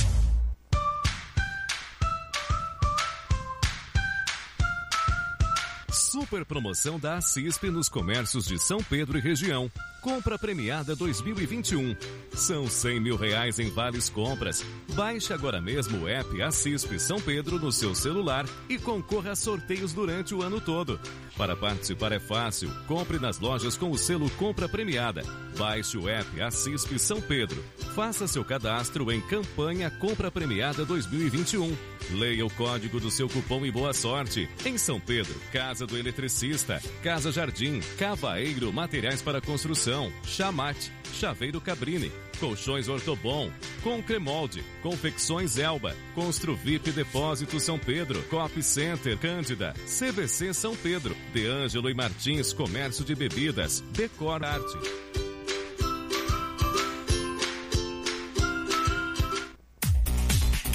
[5.90, 9.70] Super promoção da CISP nos comércios de São Pedro e região.
[10.00, 11.96] Compra premiada 2021.
[12.36, 14.64] São 100 mil reais em vales compras.
[14.94, 19.92] Baixe agora mesmo o app Assisp São Pedro no seu celular e concorra a sorteios
[19.92, 20.98] durante o ano todo.
[21.36, 22.70] Para participar é fácil.
[22.86, 25.22] Compre nas lojas com o selo Compra Premiada.
[25.58, 27.62] Baixe o app Assisp São Pedro.
[27.94, 31.76] Faça seu cadastro em campanha Compra Premiada 2021.
[32.12, 34.48] Leia o código do seu cupom e boa sorte.
[34.64, 42.12] Em São Pedro, Casa do Eletricista, Casa Jardim, Cavaeiro Materiais para Construção, Chamate, Chaveiro Cabrini,
[42.34, 43.50] Colchões Ortobon,
[43.82, 51.90] Concremolde, Confecções Elba, Construvip Depósito São Pedro, Cop Center Cândida, CVC São Pedro, De Ângelo
[51.90, 55.33] e Martins Comércio de Bebidas, Decor Arte.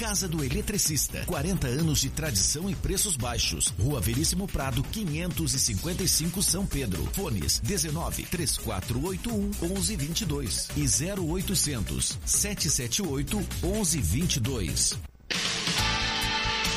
[0.09, 1.23] Casa do Eletricista.
[1.27, 3.67] 40 anos de tradição e preços baixos.
[3.79, 7.07] Rua Veríssimo Prado, 555 São Pedro.
[7.13, 15.08] Fones 19 3481 1122 e 0800 778 1122.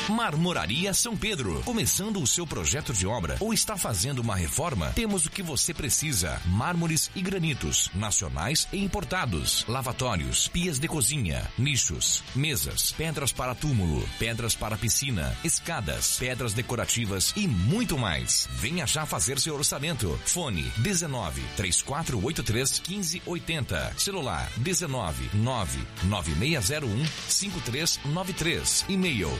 [0.09, 1.61] Marmoraria São Pedro.
[1.63, 4.91] Começando o seu projeto de obra ou está fazendo uma reforma?
[4.93, 11.49] Temos o que você precisa: mármores e granitos, nacionais e importados, lavatórios, pias de cozinha,
[11.57, 18.47] nichos, mesas, pedras para túmulo, pedras para piscina, escadas, pedras decorativas e muito mais.
[18.51, 20.19] Venha já fazer seu orçamento.
[20.25, 23.93] Fone 19 3483 1580.
[23.97, 28.85] Celular 19 99601 5393.
[28.89, 29.31] E-mail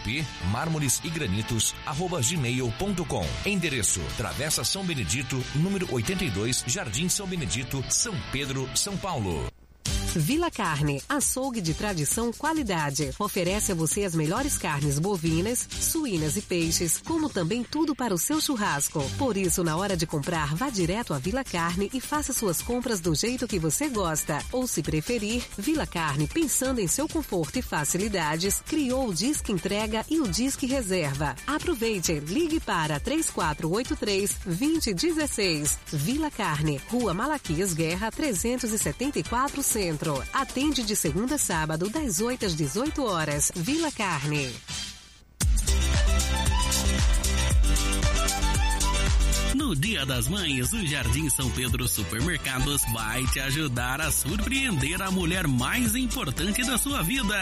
[0.00, 3.26] msp mármores e granitos arroba gmail.com.
[3.44, 9.59] Endereço Travessa São Benedito, número 82, Jardim São Benedito, São Pedro, São Paulo.
[10.16, 13.10] Vila Carne, açougue de tradição qualidade.
[13.16, 18.18] Oferece a você as melhores carnes bovinas, suínas e peixes, como também tudo para o
[18.18, 19.08] seu churrasco.
[19.16, 22.98] Por isso, na hora de comprar, vá direto à Vila Carne e faça suas compras
[22.98, 24.44] do jeito que você gosta.
[24.50, 30.04] Ou se preferir, Vila Carne, pensando em seu conforto e facilidades, criou o Disque Entrega
[30.10, 31.36] e o Disque Reserva.
[31.46, 35.78] Aproveite, ligue para 3483 2016.
[35.92, 39.99] Vila Carne, Rua Malaquias Guerra 374 Centro.
[40.32, 43.52] Atende de segunda a sábado, das 8 às 18 horas.
[43.54, 44.50] Vila Carne.
[49.60, 55.10] No Dia das Mães, o Jardim São Pedro Supermercados vai te ajudar a surpreender a
[55.10, 57.36] mulher mais importante da sua vida.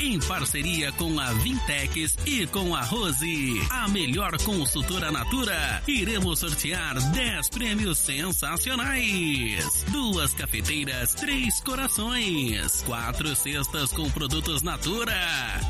[0.00, 7.00] Em parceria com a Vintex e com a Rose, a melhor consultora Natura, iremos sortear
[7.12, 9.84] 10 prêmios sensacionais.
[9.92, 15.14] Duas cafeteiras, três corações, quatro cestas com produtos Natura,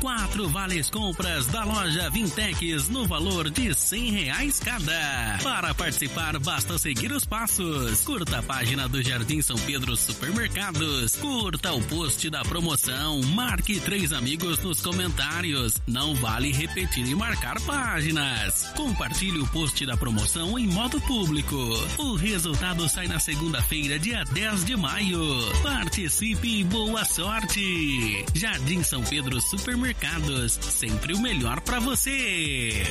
[0.01, 5.37] quatro vales compras da loja Vintex no valor de 100 reais cada.
[5.43, 7.99] Para participar, basta seguir os passos.
[8.05, 11.17] Curta a página do Jardim São Pedro Supermercados.
[11.17, 13.21] Curta o post da promoção.
[13.23, 15.81] Marque três amigos nos comentários.
[15.85, 18.71] Não vale repetir e marcar páginas.
[18.77, 21.57] Compartilhe o post da promoção em modo público.
[21.97, 25.21] O resultado sai na segunda-feira, dia 10 de maio.
[25.63, 28.25] Participe e boa sorte.
[28.33, 30.53] Jardim São Pedro Supermercados.
[30.53, 32.83] Sempre o melhor para você.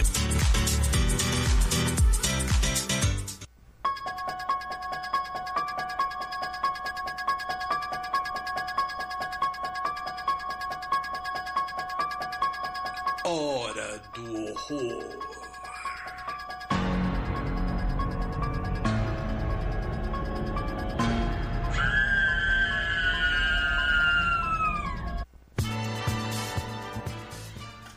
[13.34, 15.18] Hora do horror.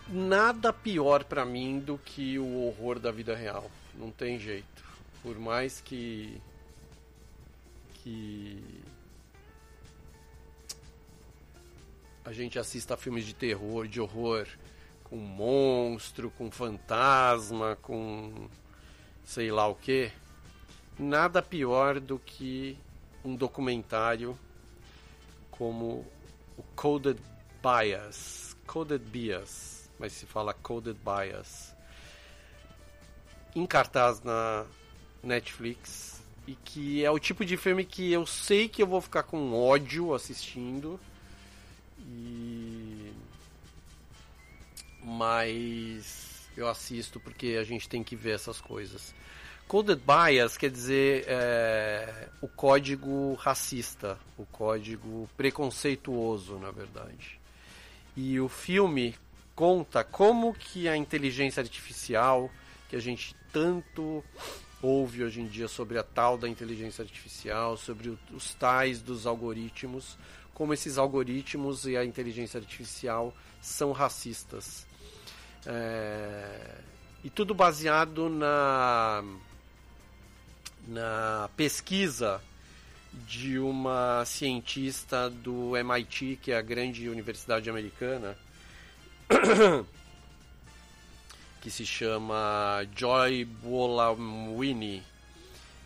[0.07, 3.69] Nada pior pra mim do que o horror da vida real.
[3.93, 4.85] Não tem jeito.
[5.21, 6.41] Por mais que
[7.95, 8.57] que
[12.23, 14.47] a gente assista filmes de terror, de horror,
[15.05, 18.47] com monstro, com fantasma, com
[19.23, 20.11] sei lá o que,
[20.99, 22.77] nada pior do que
[23.23, 24.37] um documentário
[25.49, 26.05] como
[26.57, 27.19] o Coded
[27.61, 31.73] Bias, Coded Bias, mas se fala Coded Bias,
[33.55, 34.65] em cartaz na
[35.23, 39.23] Netflix e que é o tipo de filme que eu sei que eu vou ficar
[39.23, 40.99] com ódio assistindo.
[42.07, 42.44] E
[45.05, 49.13] mas eu assisto porque a gente tem que ver essas coisas.
[49.67, 57.39] Coded Bias quer dizer é, o código racista, o código preconceituoso, na verdade.
[58.17, 59.15] E o filme
[59.55, 62.49] conta como que a inteligência artificial,
[62.89, 64.23] que a gente tanto
[64.81, 70.17] ouve hoje em dia sobre a tal da inteligência artificial, sobre os tais dos algoritmos,
[70.53, 74.85] como esses algoritmos e a inteligência artificial são racistas.
[75.65, 76.75] É,
[77.23, 79.23] e tudo baseado na,
[80.87, 82.41] na pesquisa
[83.27, 88.37] de uma cientista do MIT, que é a grande universidade americana,
[91.61, 95.01] que se chama Joy Bolamwini,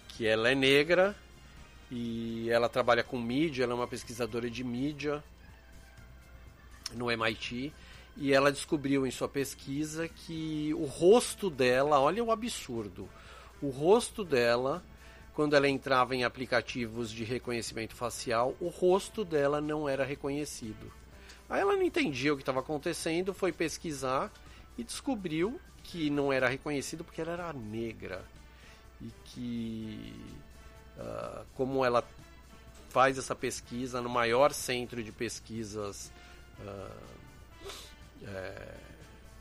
[0.09, 1.15] que ela é negra
[1.89, 5.23] e ela trabalha com mídia, ela é uma pesquisadora de mídia
[6.93, 7.71] no MIT
[8.19, 13.07] e ela descobriu em sua pesquisa que o rosto dela, olha o absurdo,
[13.61, 14.83] o rosto dela,
[15.33, 20.91] quando ela entrava em aplicativos de reconhecimento facial, o rosto dela não era reconhecido.
[21.49, 24.29] Aí ela não entendia o que estava acontecendo, foi pesquisar
[24.77, 28.25] e descobriu que não era reconhecido porque ela era negra.
[29.01, 30.13] E que,
[30.97, 32.03] uh, como ela
[32.89, 36.11] faz essa pesquisa no maior centro de pesquisas
[36.59, 37.18] uh,
[38.25, 38.75] é,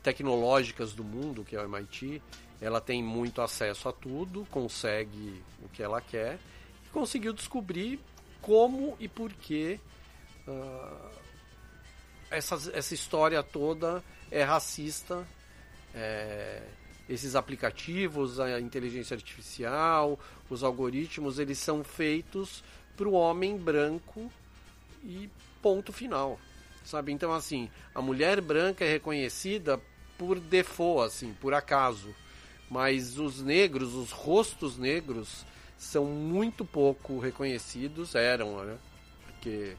[0.03, 2.21] tecnológicas do mundo, que é o MIT,
[2.61, 6.37] ela tem muito acesso a tudo, consegue o que ela quer
[6.85, 7.99] e conseguiu descobrir
[8.41, 9.79] como e por que
[10.47, 11.09] uh,
[12.29, 15.25] essa, essa história toda é racista.
[15.93, 16.61] É,
[17.09, 22.63] esses aplicativos, a inteligência artificial, os algoritmos, eles são feitos
[22.95, 24.31] para o homem branco
[25.03, 25.27] e
[25.59, 26.39] ponto final,
[26.89, 27.11] sabe?
[27.11, 29.79] Então assim, a mulher branca é reconhecida
[30.17, 32.13] por default, assim, por acaso,
[32.69, 35.45] mas os negros, os rostos negros,
[35.77, 38.77] são muito pouco reconhecidos, eram, né?
[39.25, 39.77] Porque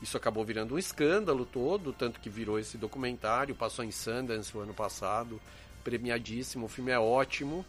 [0.00, 4.60] isso acabou virando um escândalo todo, tanto que virou esse documentário, passou em Sundance o
[4.60, 5.40] ano passado,
[5.82, 7.66] premiadíssimo, o filme é ótimo.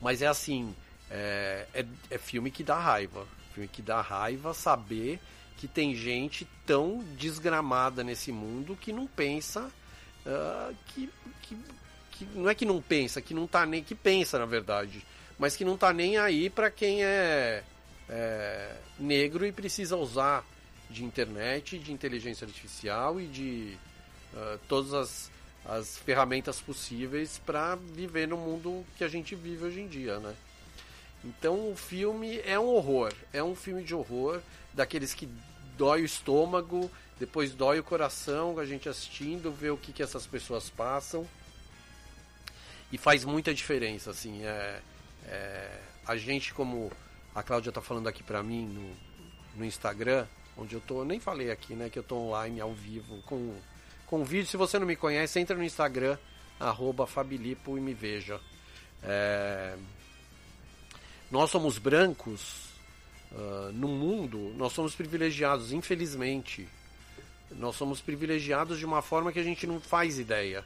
[0.00, 0.74] Mas é assim,
[1.08, 3.24] é, é, é filme que dá raiva.
[3.54, 5.20] Filme que dá raiva saber
[5.56, 9.70] que tem gente tão desgramada nesse mundo que não pensa
[10.26, 11.08] uh, que,
[11.42, 11.56] que,
[12.10, 15.04] que, não é que não pensa, que não tá nem que pensa na verdade,
[15.38, 17.62] mas que não tá nem aí para quem é,
[18.08, 20.44] é, negro e precisa usar
[20.90, 23.76] de internet, de inteligência artificial e de
[24.34, 25.30] uh, todas as,
[25.64, 30.34] as ferramentas possíveis para viver no mundo que a gente vive hoje em dia, né?
[31.24, 34.40] Então o filme é um horror, é um filme de horror,
[34.72, 35.28] daqueles que
[35.76, 40.26] dói o estômago, depois dói o coração a gente assistindo, ver o que, que essas
[40.26, 41.26] pessoas passam.
[42.90, 44.80] E faz muita diferença, assim, é,
[45.26, 46.90] é a gente como
[47.34, 51.50] a Cláudia está falando aqui para mim no, no Instagram, onde eu tô, nem falei
[51.50, 53.54] aqui, né, que eu tô online ao vivo com
[54.12, 54.46] com vídeo.
[54.46, 56.18] Se você não me conhece, entra no Instagram
[57.06, 58.38] Fabilipo e me veja.
[59.02, 59.74] É...
[61.32, 62.66] Nós somos brancos
[63.32, 66.68] uh, no mundo, nós somos privilegiados, infelizmente.
[67.52, 70.62] Nós somos privilegiados de uma forma que a gente não faz ideia.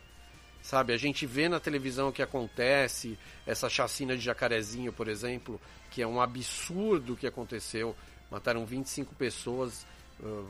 [0.60, 5.60] Sabe, a gente vê na televisão o que acontece, essa chacina de jacarezinho, por exemplo,
[5.88, 7.94] que é um absurdo que aconteceu.
[8.28, 9.86] Mataram 25 pessoas,
[10.18, 10.48] uh,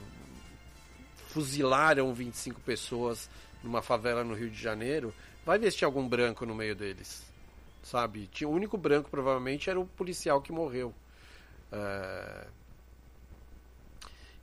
[1.29, 3.29] fuzilaram 25 pessoas
[3.63, 5.13] numa favela no Rio de Janeiro.
[5.45, 7.26] Vai tinha algum branco no meio deles.
[7.87, 8.27] Sabe?
[8.27, 10.93] Tinha, o único branco provavelmente era o policial que morreu.
[11.73, 12.51] Uh,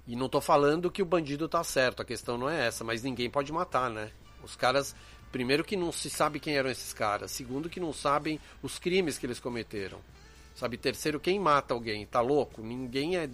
[0.07, 3.03] e não estou falando que o bandido está certo, a questão não é essa, mas
[3.03, 4.11] ninguém pode matar, né?
[4.41, 4.95] Os caras,
[5.29, 9.17] primeiro que não se sabe quem eram esses caras, segundo que não sabem os crimes
[9.17, 9.99] que eles cometeram.
[10.55, 12.05] Sabe, terceiro, quem mata alguém?
[12.05, 12.61] Tá louco?
[12.61, 13.29] Ninguém é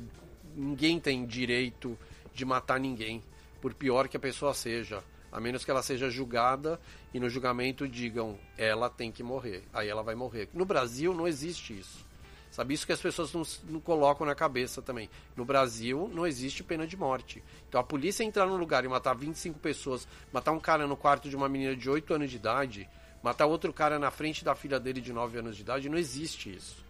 [0.56, 1.96] ninguém tem direito
[2.34, 3.22] de matar ninguém,
[3.62, 6.80] por pior que a pessoa seja, a menos que ela seja julgada
[7.14, 10.50] e no julgamento digam ela tem que morrer, aí ela vai morrer.
[10.54, 12.08] No Brasil não existe isso.
[12.52, 15.10] Sabe isso que as pessoas não, não, colocam na cabeça também.
[15.36, 17.44] No Brasil não existe pena de morte.
[17.68, 21.30] Então a polícia entrar num lugar e matar 25 pessoas, matar um cara no quarto
[21.30, 22.90] de uma menina de 8 anos de idade,
[23.22, 26.54] matar outro cara na frente da filha dele de 9 anos de idade, não existe
[26.54, 26.84] isso.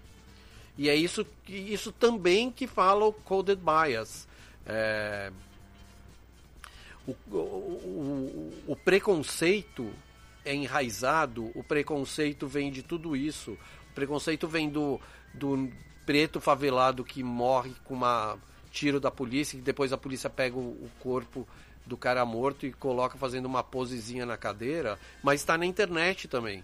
[0.78, 4.28] E é isso, isso também que fala o Coded Bias.
[4.66, 5.30] É,
[7.32, 9.92] o, o, o, preconceito
[10.44, 13.58] é enraizado, o preconceito vem de tudo isso.
[13.92, 15.00] O preconceito vem do,
[15.34, 15.70] do
[16.06, 18.38] preto favelado que morre com uma
[18.72, 21.48] tiro da polícia e depois a polícia pega o, o corpo
[21.86, 26.64] do cara morto e coloca fazendo uma posezinha na cadeira, mas está na internet também.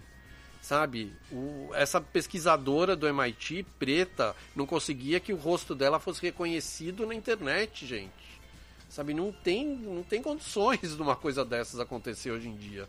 [0.62, 1.12] Sabe?
[1.30, 7.14] O, essa pesquisadora do MIT, preta, não conseguia que o rosto dela fosse reconhecido na
[7.14, 8.25] internet, gente.
[8.96, 9.12] Sabe?
[9.12, 12.88] Não tem, não tem condições de uma coisa dessas acontecer hoje em dia.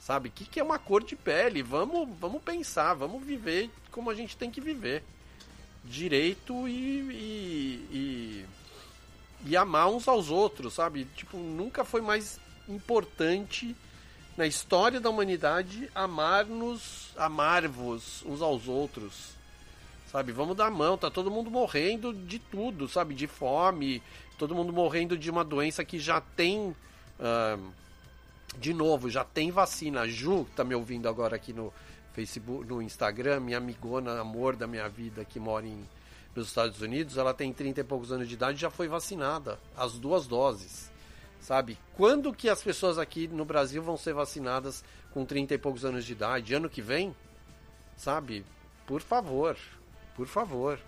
[0.00, 0.28] Sabe?
[0.28, 1.62] O que, que é uma cor de pele?
[1.62, 5.04] Vamos, vamos pensar, vamos viver como a gente tem que viver.
[5.84, 8.46] Direito e, e, e,
[9.46, 11.04] e amar uns aos outros, sabe?
[11.14, 13.76] Tipo, nunca foi mais importante
[14.36, 19.36] na história da humanidade amar-nos, amar-vos uns aos outros.
[20.10, 20.32] Sabe?
[20.32, 23.14] Vamos dar mão, tá todo mundo morrendo de tudo, sabe?
[23.14, 24.02] De fome,
[24.38, 26.74] todo mundo morrendo de uma doença que já tem.
[27.18, 27.72] Uh,
[28.58, 30.02] de novo, já tem vacina.
[30.02, 31.72] A Ju, que tá me ouvindo agora aqui no
[32.14, 35.86] Facebook, no Instagram, minha amigona, amor da minha vida, que mora em,
[36.34, 39.58] nos Estados Unidos, ela tem 30 e poucos anos de idade já foi vacinada.
[39.76, 40.90] As duas doses.
[41.40, 41.78] Sabe?
[41.94, 44.82] Quando que as pessoas aqui no Brasil vão ser vacinadas
[45.12, 46.54] com 30 e poucos anos de idade?
[46.54, 47.14] Ano que vem?
[47.96, 48.44] Sabe?
[48.86, 49.56] Por favor.
[50.14, 50.78] Por favor.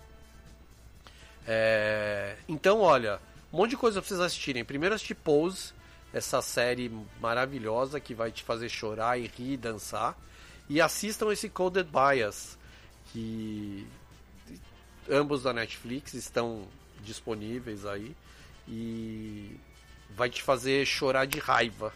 [1.47, 2.35] É...
[2.47, 3.21] Então, olha,
[3.51, 4.63] um monte de coisa pra vocês assistirem.
[4.63, 5.73] Primeiro assistir Pose,
[6.13, 10.17] essa série maravilhosa que vai te fazer chorar e rir e dançar.
[10.69, 12.57] E assistam esse Coded Bias,
[13.11, 13.87] que
[15.09, 16.67] ambos da Netflix estão
[17.01, 18.15] disponíveis aí.
[18.67, 19.57] E
[20.11, 21.91] vai te fazer chorar de raiva,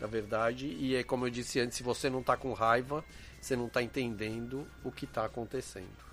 [0.00, 0.66] na verdade.
[0.66, 3.04] E é como eu disse antes, se você não está com raiva,
[3.38, 6.04] você não está entendendo o que está acontecendo.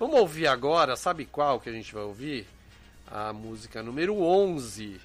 [0.00, 2.46] Vamos ouvir agora, sabe qual que a gente vai ouvir?
[3.10, 5.00] A música número 11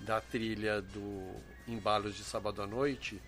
[0.00, 1.34] da trilha do
[1.68, 3.20] Embalos de Sábado à Noite.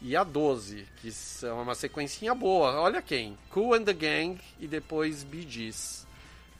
[0.00, 1.12] E a 12, que
[1.44, 2.80] é uma sequencinha boa.
[2.80, 3.36] Olha quem?
[3.50, 6.06] Cool and the Gang e depois Bee Gees.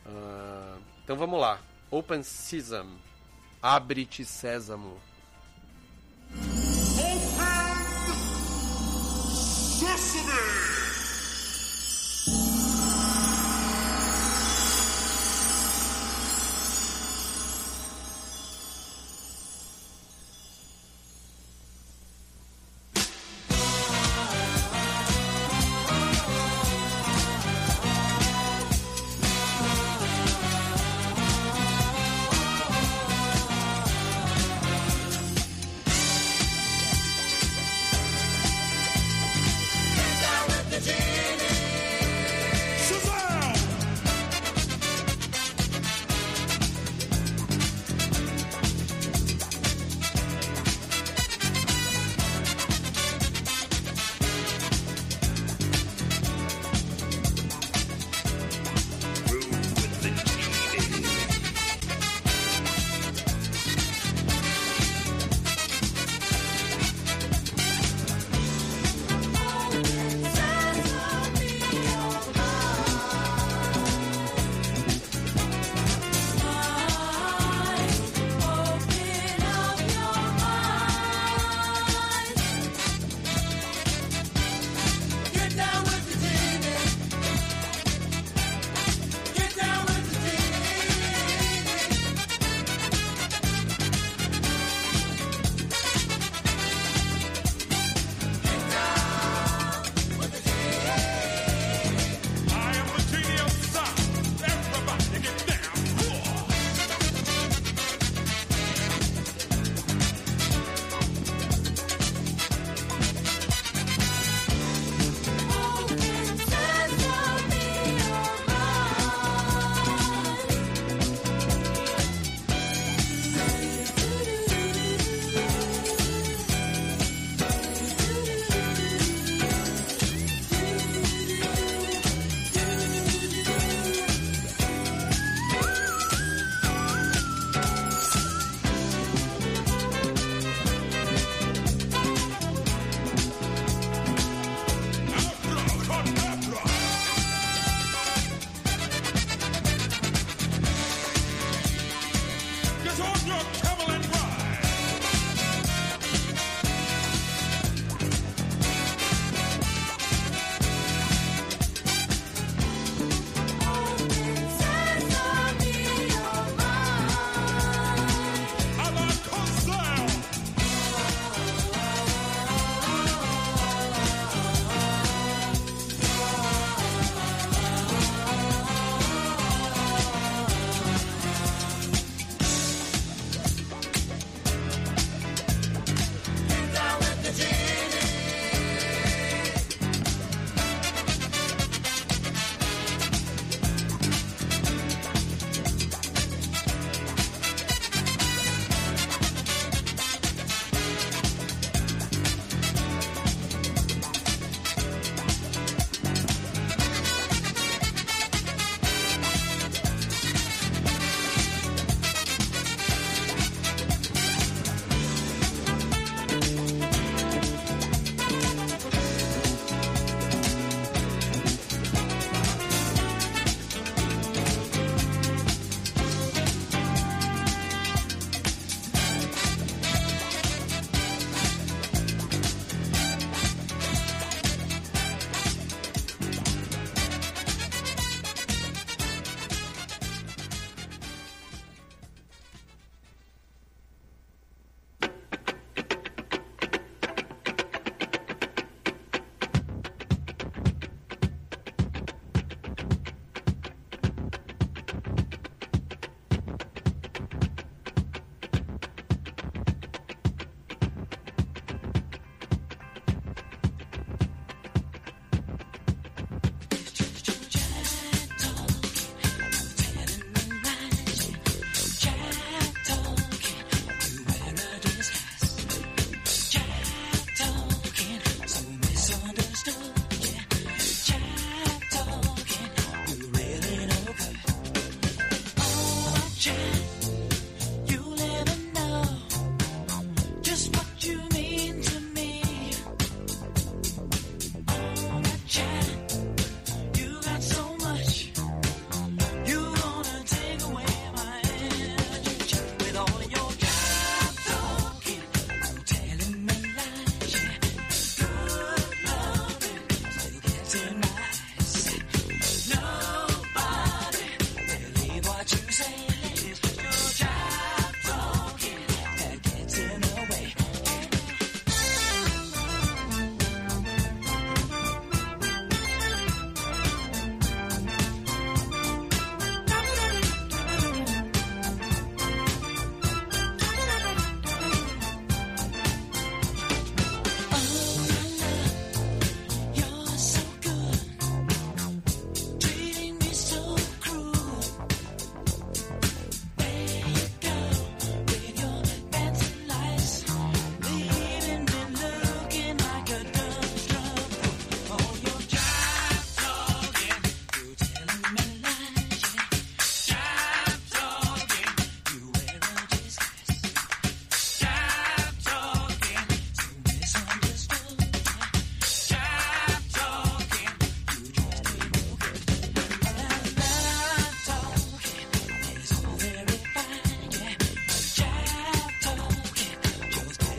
[0.05, 1.61] Uh, então vamos lá.
[1.90, 2.99] Open Sesame.
[3.62, 4.99] Abre-te sésamo.
[10.18, 10.78] Down with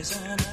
[0.09, 0.48] time.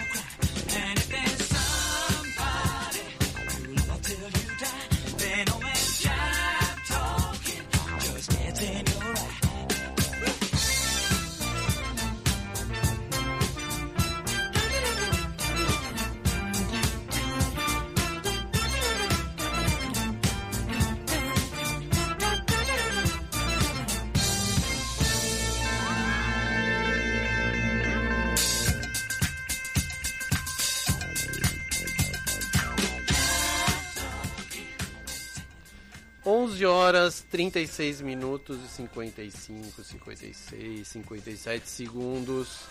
[36.57, 42.63] 11 horas 36 minutos e 55, 56, 57 segundos.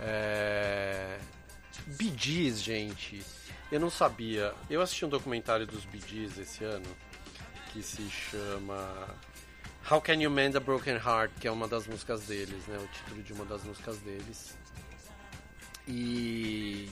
[0.00, 1.18] É...
[2.16, 3.22] Gees, gente.
[3.70, 4.54] Eu não sabia.
[4.70, 6.86] Eu assisti um documentário dos Gees esse ano
[7.72, 9.14] que se chama
[9.90, 12.78] How Can You Mend a Broken Heart, que é uma das músicas deles, né?
[12.78, 14.56] O título de uma das músicas deles.
[15.86, 16.88] E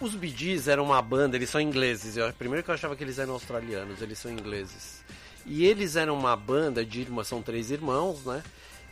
[0.00, 2.16] os Bee Gees eram uma banda, eles são ingleses.
[2.16, 5.01] Eu, primeiro que eu achava que eles eram australianos, eles são ingleses.
[5.44, 8.42] E eles eram uma banda de irmãos, são três irmãos, né?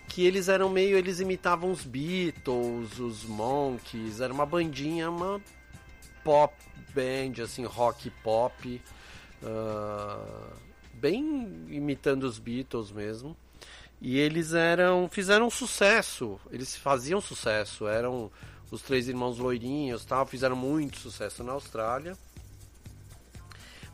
[0.09, 5.41] Que eles eram meio, eles imitavam os Beatles, os Monkeys, era uma bandinha, uma
[6.25, 6.55] pop
[6.93, 8.83] band, assim, rock pop,
[9.43, 10.53] uh,
[10.95, 13.37] bem imitando os Beatles mesmo.
[14.01, 18.31] E eles eram, fizeram sucesso, eles faziam sucesso, eram
[18.71, 22.17] os três irmãos loirinhos tal, fizeram muito sucesso na Austrália.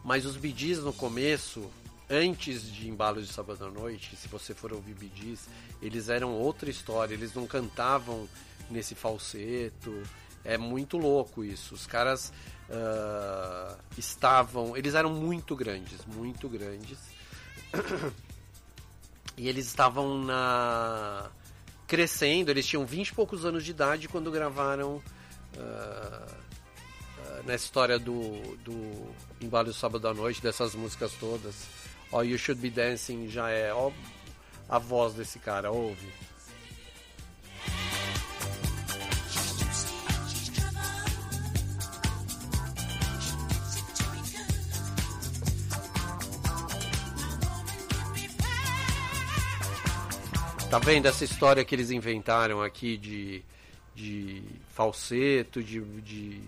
[0.05, 1.69] Mas os Gees no começo,
[2.11, 5.49] antes de Embalos de Sábado à Noite, se você for ouvir Gees,
[5.83, 8.29] eles eram outra história, eles não cantavam
[8.71, 10.03] nesse falseto.
[10.45, 11.75] É muito louco isso.
[11.75, 12.33] Os caras
[12.69, 14.77] uh, estavam.
[14.77, 16.99] Eles eram muito grandes, muito grandes.
[19.37, 21.31] e eles estavam na
[21.87, 25.03] crescendo, eles tinham 20 e poucos anos de idade quando gravaram uh,
[25.57, 29.07] uh, nessa história do, do
[29.41, 31.76] Embalo do Sábado à Noite, dessas músicas todas.
[32.13, 33.91] Ó, oh, You Should Be Dancing já é ó,
[34.69, 36.09] a voz desse cara, ouve.
[50.71, 53.43] Tá vendo essa história que eles inventaram aqui de,
[53.95, 56.41] de falseto, de, de,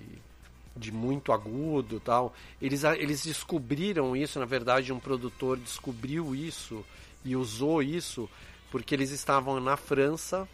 [0.78, 2.34] de muito agudo tal?
[2.60, 6.84] Eles, eles descobriram isso, na verdade, um produtor descobriu isso
[7.24, 8.28] e usou isso
[8.70, 10.48] porque eles estavam na França.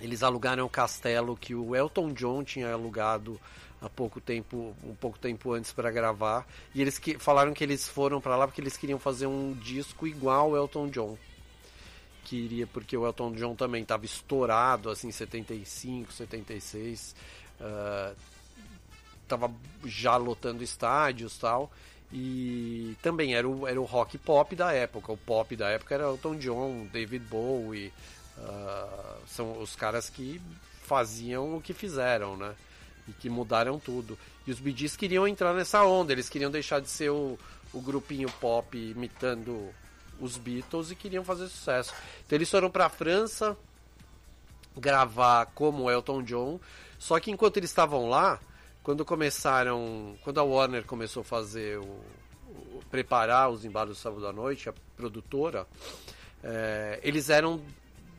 [0.00, 3.40] Eles alugaram o castelo que o Elton John tinha alugado
[3.80, 7.88] há pouco tempo, um pouco tempo antes para gravar, e eles que, falaram que eles
[7.88, 11.18] foram para lá porque eles queriam fazer um disco igual ao Elton John
[12.24, 17.14] que iria, porque o Elton John também estava estourado, assim, 75, 76,
[17.60, 18.16] uh,
[19.36, 19.52] tava
[19.84, 21.70] já lotando estádios tal,
[22.12, 26.04] e também era o, era o rock pop da época, o pop da época era
[26.04, 27.92] Elton John, David Bowie,
[28.36, 30.40] uh, são os caras que
[30.82, 32.54] faziam o que fizeram, né?
[33.08, 34.18] E que mudaram tudo.
[34.46, 37.38] E os Gees queriam entrar nessa onda, eles queriam deixar de ser o,
[37.72, 39.70] o grupinho pop imitando
[40.20, 41.94] os Beatles e queriam fazer sucesso.
[42.26, 43.56] Então eles foram para a França
[44.76, 46.60] gravar como Elton John,
[46.98, 48.38] só que enquanto eles estavam lá,
[48.82, 52.00] quando começaram, quando a Warner começou a fazer o,
[52.48, 55.66] o preparar os embalos do sábado à noite, a produtora,
[56.42, 57.60] é, eles eram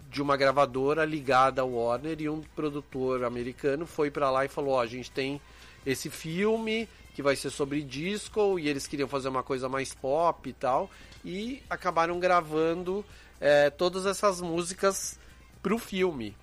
[0.10, 4.76] de uma gravadora ligada ao Warner e um produtor americano foi para lá e falou:
[4.76, 5.42] oh, a gente tem
[5.86, 10.50] esse filme que vai ser sobre disco e eles queriam fazer uma coisa mais pop
[10.50, 10.90] e tal
[11.26, 13.06] e acabaram gravando
[13.40, 15.20] é, todas essas músicas
[15.62, 16.36] para o filme.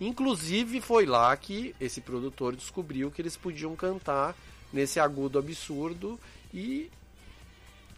[0.00, 4.36] Inclusive foi lá que esse produtor descobriu que eles podiam cantar
[4.72, 6.20] nesse agudo absurdo
[6.52, 6.90] e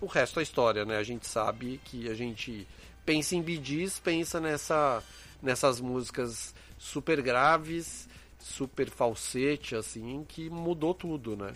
[0.01, 0.97] o resto é história, né?
[0.97, 2.67] A gente sabe que a gente
[3.05, 5.03] pensa em bidis, pensa nessa,
[5.43, 11.53] nessas músicas super graves, super falsete, assim, que mudou tudo, né?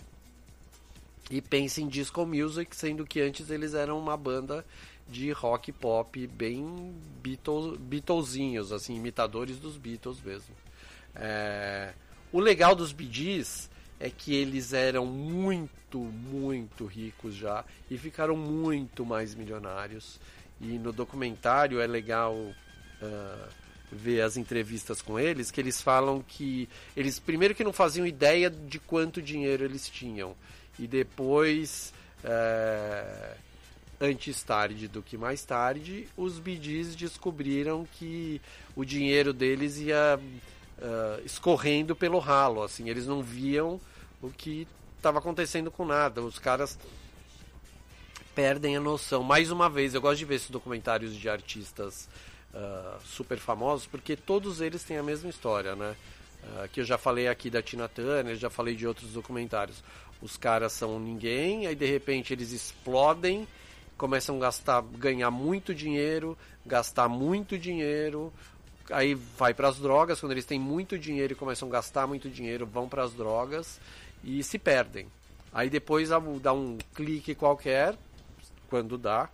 [1.31, 4.65] E pensa em disco music, sendo que antes eles eram uma banda
[5.07, 10.55] de rock pop bem Beatles, Beatlesinhos, assim, imitadores dos Beatles mesmo.
[11.15, 11.93] É...
[12.31, 19.05] O legal dos Gees é que eles eram muito, muito ricos já e ficaram muito
[19.05, 20.19] mais milionários.
[20.59, 23.49] E no documentário é legal uh,
[23.91, 28.49] ver as entrevistas com eles, que eles falam que eles primeiro que não faziam ideia
[28.49, 30.35] de quanto dinheiro eles tinham
[30.79, 31.93] e depois
[32.23, 33.35] é,
[33.99, 38.41] antes tarde do que mais tarde os bidis descobriram que
[38.75, 40.19] o dinheiro deles ia
[40.77, 42.89] uh, escorrendo pelo ralo assim.
[42.89, 43.79] Eles não viam
[44.21, 44.67] o que
[44.97, 46.21] estava acontecendo com nada.
[46.21, 46.77] Os caras
[48.33, 49.23] perdem a noção.
[49.23, 52.09] Mais uma vez eu gosto de ver esses documentários de artistas
[52.53, 55.95] uh, super famosos porque todos eles têm a mesma história né?
[56.43, 59.83] Uh, que eu já falei aqui da Tina Turner já falei de outros documentários.
[60.21, 63.45] Os caras são ninguém, aí de repente eles explodem,
[64.03, 68.33] começam a gastar, ganhar muito dinheiro, gastar muito dinheiro,
[68.91, 72.29] aí vai para as drogas, quando eles têm muito dinheiro e começam a gastar muito
[72.29, 73.79] dinheiro, vão para as drogas
[74.21, 75.07] e se perdem.
[75.53, 77.95] Aí depois dá um clique qualquer,
[78.69, 79.29] quando dá.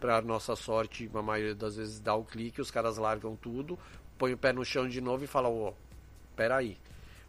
[0.00, 3.78] Para nossa sorte, a maioria das vezes dá o clique, os caras largam tudo,
[4.16, 5.74] põem o pé no chão de novo e falam: Ô, oh,
[6.34, 6.78] peraí.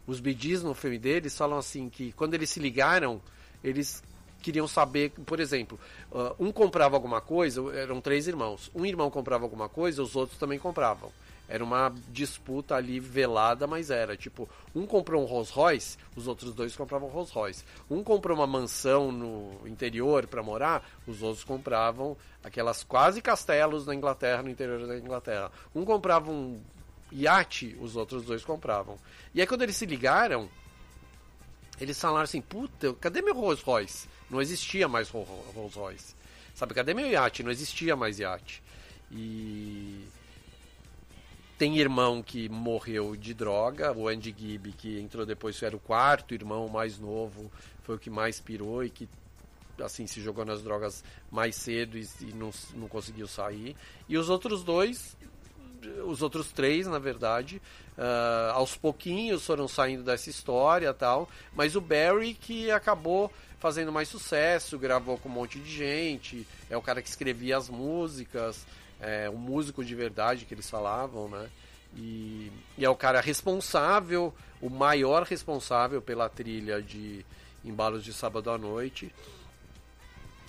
[0.06, 3.20] Os bidis no filme deles falam assim: que quando eles se ligaram,
[3.62, 4.02] eles
[4.42, 5.78] queriam saber, por exemplo,
[6.12, 8.70] uh, um comprava alguma coisa, eram três irmãos.
[8.74, 11.10] Um irmão comprava alguma coisa, os outros também compravam.
[11.48, 16.52] Era uma disputa ali velada, mas era tipo, um comprou um Rolls Royce, os outros
[16.52, 17.64] dois compravam Rolls Royce.
[17.88, 23.94] Um comprou uma mansão no interior para morar, os outros compravam aquelas quase castelos na
[23.94, 25.52] Inglaterra, no interior da Inglaterra.
[25.74, 26.60] Um comprava um
[27.12, 28.96] iate, os outros dois compravam.
[29.32, 30.48] E aí quando eles se ligaram,
[31.80, 34.08] eles falaram assim: puta, cadê meu Rolls Royce?
[34.30, 36.14] Não existia mais Rolls Royce.
[36.54, 37.42] Sabe, cadê meu iate?
[37.42, 38.62] Não existia mais iate.
[39.10, 40.06] E
[41.58, 46.34] tem irmão que morreu de droga, o Andy Gibb, que entrou depois, era o quarto
[46.34, 47.50] irmão mais novo,
[47.82, 49.08] foi o que mais pirou e que
[49.82, 53.76] assim se jogou nas drogas mais cedo e, e não, não conseguiu sair.
[54.08, 55.16] E os outros dois,
[56.06, 57.60] os outros três, na verdade,
[57.96, 61.28] uh, aos pouquinhos foram saindo dessa história tal.
[61.54, 63.30] Mas o Barry que acabou
[63.66, 67.68] fazendo mais sucesso, gravou com um monte de gente, é o cara que escrevia as
[67.68, 68.64] músicas
[69.00, 71.48] é, um músico de verdade que eles falavam, né?
[71.96, 77.26] E, e, é o cara responsável, o maior responsável pela trilha de
[77.64, 79.12] Embalos de Sábado à Noite.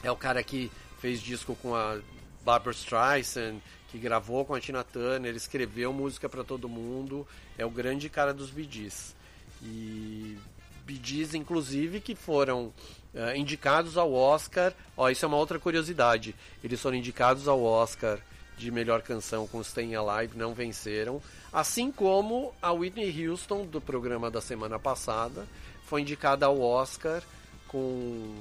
[0.03, 1.99] É o cara que fez disco com a
[2.43, 7.27] Barbara Streisand, que gravou com a Tina Turner, escreveu música para todo mundo.
[7.57, 9.15] É o grande cara dos bidis.
[9.63, 10.37] E
[10.85, 12.71] bidis, inclusive, que foram
[13.17, 14.71] uh, indicados ao Oscar.
[14.95, 16.33] Ó, isso é uma outra curiosidade.
[16.63, 18.19] Eles foram indicados ao Oscar
[18.57, 21.21] de melhor canção com Staying Alive não venceram,
[21.53, 25.45] assim como a Whitney Houston do programa da semana passada
[25.85, 27.21] foi indicada ao Oscar
[27.67, 28.35] com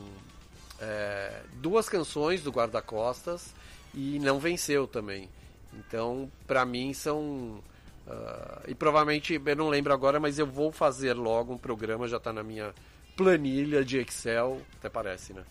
[0.80, 3.54] é, duas canções do Guarda-Costas
[3.94, 5.28] e não venceu também.
[5.74, 7.62] Então, para mim são
[8.06, 12.16] uh, e provavelmente eu não lembro agora, mas eu vou fazer logo um programa já
[12.16, 12.74] está na minha
[13.16, 15.42] planilha de Excel, até parece, né?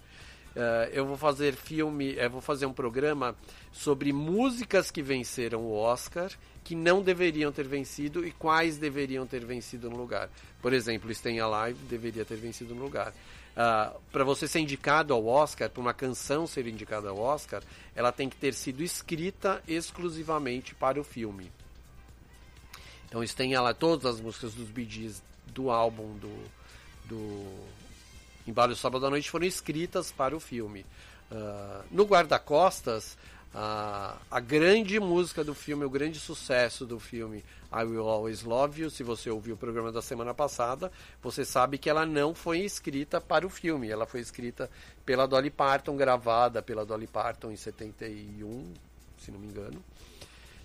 [0.56, 3.36] Uh, eu vou fazer filme, eu vou fazer um programa
[3.74, 6.32] sobre músicas que venceram o Oscar,
[6.64, 10.30] que não deveriam ter vencido e quais deveriam ter vencido no lugar.
[10.62, 13.10] Por exemplo, Stay Alive deveria ter vencido no lugar.
[13.10, 13.14] Uh,
[13.58, 17.62] ah, para você ser indicado ao Oscar, para uma canção ser indicada ao Oscar,
[17.94, 21.52] ela tem que ter sido escrita exclusivamente para o filme.
[23.08, 26.32] Então, Stay Alive, todas as músicas dos Bee Gees do álbum do,
[27.08, 27.46] do
[28.48, 30.86] Embalos Sábado à Noite foram escritas para o filme.
[31.32, 33.18] Uh, no Guarda-Costas,
[33.54, 38.84] uh, a grande música do filme, o grande sucesso do filme I Will Always Love
[38.84, 40.92] You, se você ouviu o programa da semana passada,
[41.22, 44.70] você sabe que ela não foi escrita para o filme, ela foi escrita
[45.06, 48.74] pela Dolly Parton, gravada pela Dolly Parton em 71,
[49.20, 49.84] se não me engano,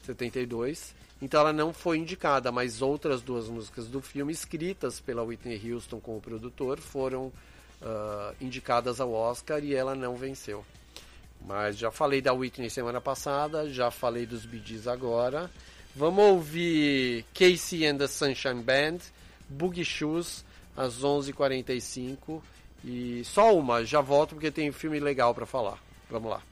[0.05, 0.95] 72.
[1.21, 6.01] Então ela não foi indicada, mas outras duas músicas do filme, escritas pela Whitney Houston
[6.01, 10.65] com o produtor, foram uh, indicadas ao Oscar e ela não venceu.
[11.47, 15.51] Mas já falei da Whitney semana passada, já falei dos Bee agora.
[15.95, 18.99] Vamos ouvir Casey and the Sunshine Band,
[19.49, 20.45] Boogie Shoes,
[20.77, 22.41] às 11h45.
[22.85, 25.79] E só uma, já volto porque tem um filme legal para falar.
[26.09, 26.43] Vamos lá.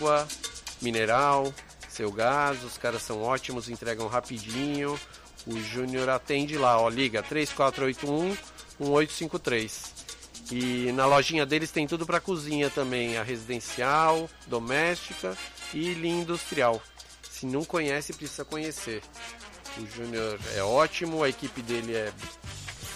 [0.00, 0.26] Água,
[0.80, 1.52] mineral,
[1.88, 4.98] seu gás, os caras são ótimos, entregam rapidinho.
[5.46, 8.36] O Júnior atende lá, ó, liga 3481
[8.78, 10.00] 1853.
[10.52, 15.36] E na lojinha deles tem tudo para cozinha também, a residencial, doméstica
[15.74, 16.82] e linha industrial.
[17.30, 19.02] Se não conhece, precisa conhecer.
[19.78, 22.12] O Júnior é ótimo, a equipe dele é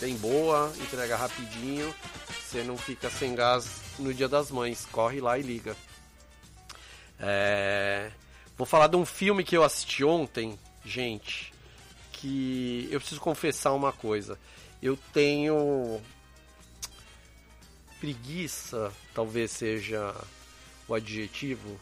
[0.00, 1.94] bem boa, entrega rapidinho.
[2.40, 3.66] Você não fica sem gás
[3.98, 5.76] no dia das mães, corre lá e liga.
[7.26, 8.10] É...
[8.56, 11.52] Vou falar de um filme que eu assisti ontem, gente,
[12.12, 14.38] que eu preciso confessar uma coisa.
[14.82, 16.00] Eu tenho
[17.98, 20.14] preguiça, talvez seja
[20.86, 21.80] o adjetivo.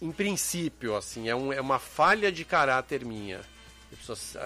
[0.00, 3.40] Em princípio, assim, é, um, é uma falha de caráter minha.
[3.90, 4.38] Eu preciso,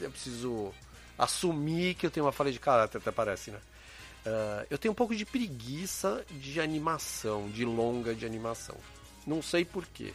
[0.00, 0.74] eu preciso
[1.18, 3.58] assumir que eu tenho uma falha de caráter, até parece, né?
[4.26, 8.76] Uh, eu tenho um pouco de preguiça de animação, de longa de animação.
[9.26, 10.14] Não sei porquê.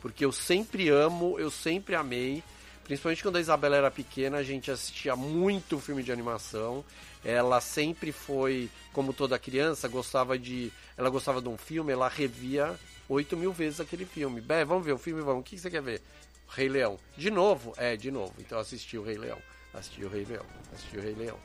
[0.00, 2.42] Porque eu sempre amo, eu sempre amei.
[2.84, 6.84] Principalmente quando a Isabela era pequena, a gente assistia muito filme de animação.
[7.24, 10.72] Ela sempre foi, como toda criança, gostava de.
[10.96, 12.78] Ela gostava de um filme, ela revia
[13.08, 14.40] 8 mil vezes aquele filme.
[14.40, 15.42] Bé, vamos ver o filme, vamos.
[15.42, 16.00] O que você quer ver?
[16.48, 16.98] Rei Leão.
[17.16, 17.74] De novo?
[17.76, 18.32] É, de novo.
[18.38, 19.38] Então assisti o Rei Leão.
[19.74, 20.46] Assisti o Rei Leão.
[20.72, 21.38] Assisti o Rei Leão.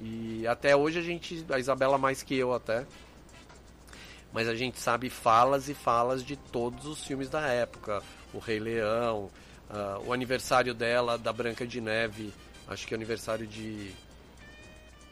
[0.00, 1.44] E até hoje a gente.
[1.50, 2.86] A Isabela mais que eu até.
[4.32, 8.02] Mas a gente sabe falas e falas de todos os filmes da época.
[8.32, 9.30] O Rei Leão,
[9.70, 12.32] uh, o aniversário dela, da Branca de Neve.
[12.68, 13.90] Acho que é aniversário de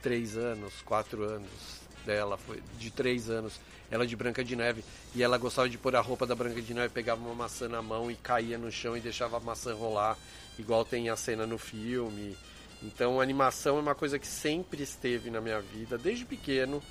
[0.02, 3.58] três anos, quatro anos dela, foi de três anos.
[3.90, 4.84] Ela de Branca de Neve.
[5.14, 7.82] E ela gostava de pôr a roupa da Branca de Neve, pegava uma maçã na
[7.82, 10.16] mão e caía no chão e deixava a maçã rolar,
[10.58, 12.36] igual tem a cena no filme.
[12.82, 16.82] Então, animação é uma coisa que sempre esteve na minha vida, desde pequeno,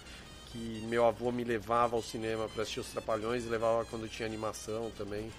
[0.48, 4.92] que meu avô me levava ao cinema para assistir os Trapalhões levava quando tinha animação
[4.98, 5.32] também,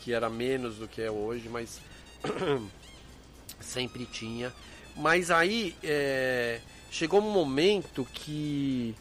[0.00, 1.80] que era menos do que é hoje, mas
[3.60, 4.52] sempre tinha.
[4.96, 6.60] Mas aí é,
[6.90, 8.94] chegou um momento que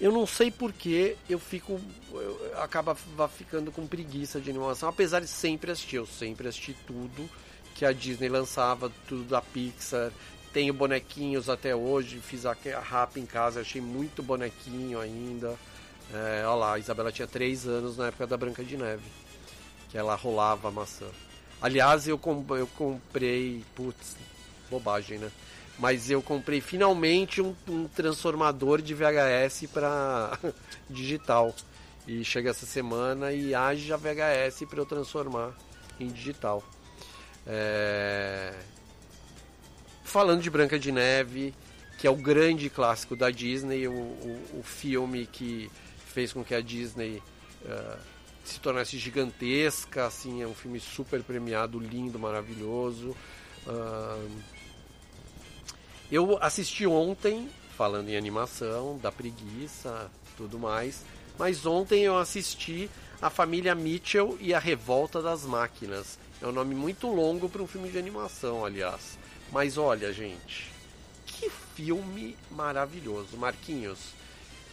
[0.00, 1.78] eu não sei porquê eu fico.
[2.12, 2.96] Eu acaba
[3.28, 5.96] ficando com preguiça de animação, apesar de sempre assistir.
[5.96, 7.28] Eu sempre assisti tudo
[7.74, 10.10] que a Disney lançava, tudo da Pixar.
[10.52, 15.56] Tenho bonequinhos até hoje, fiz a rap em casa, achei muito bonequinho ainda.
[16.12, 19.04] É, olha lá, a Isabela tinha 3 anos na época da Branca de Neve,
[19.88, 21.06] que ela rolava a maçã.
[21.62, 22.18] Aliás, eu,
[22.58, 23.64] eu comprei.
[23.76, 24.16] Putz,
[24.68, 25.30] bobagem, né?
[25.78, 30.38] Mas eu comprei finalmente um, um transformador de VHS para
[30.88, 31.54] digital.
[32.06, 35.54] E chega essa semana e haja VHS para eu transformar
[35.98, 36.62] em digital.
[37.46, 38.52] É...
[40.10, 41.54] Falando de Branca de Neve,
[41.96, 45.70] que é o grande clássico da Disney, o, o, o filme que
[46.12, 47.22] fez com que a Disney
[47.62, 47.96] uh,
[48.44, 53.16] se tornasse gigantesca, assim, é um filme super premiado, lindo, maravilhoso.
[53.64, 54.28] Uh,
[56.10, 61.04] eu assisti ontem, falando em animação, da preguiça, tudo mais,
[61.38, 62.90] mas ontem eu assisti
[63.22, 66.18] A Família Mitchell e a Revolta das Máquinas.
[66.42, 69.20] É um nome muito longo para um filme de animação, aliás.
[69.52, 70.70] Mas olha, gente,
[71.26, 73.36] que filme maravilhoso.
[73.36, 74.12] Marquinhos,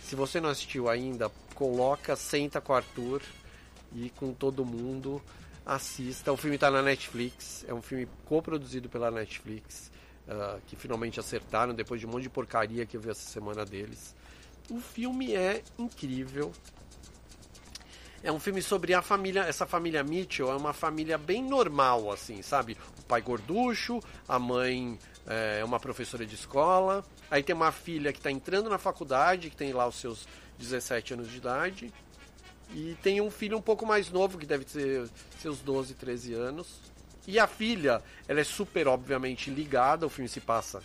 [0.04, 3.22] se você não assistiu ainda, coloca, senta com o Arthur
[3.96, 5.22] e com todo mundo,
[5.66, 6.32] assista.
[6.32, 9.92] O filme está na Netflix, é um filme coproduzido pela Netflix,
[10.28, 13.66] uh, que finalmente acertaram depois de um monte de porcaria que eu vi essa semana
[13.66, 14.16] deles.
[14.70, 16.52] O filme é incrível,
[18.24, 22.42] é um filme sobre a família, essa família Mitchell é uma família bem normal, assim,
[22.42, 22.78] sabe?
[23.00, 28.20] O pai gorducho, a mãe é uma professora de escola, aí tem uma filha que
[28.20, 30.28] está entrando na faculdade, que tem lá os seus
[30.58, 31.94] 17 anos de idade,
[32.74, 36.82] e tem um filho um pouco mais novo, que deve ter seus 12, 13 anos.
[37.26, 40.82] E a filha, ela é super, obviamente, ligada, o filme se passa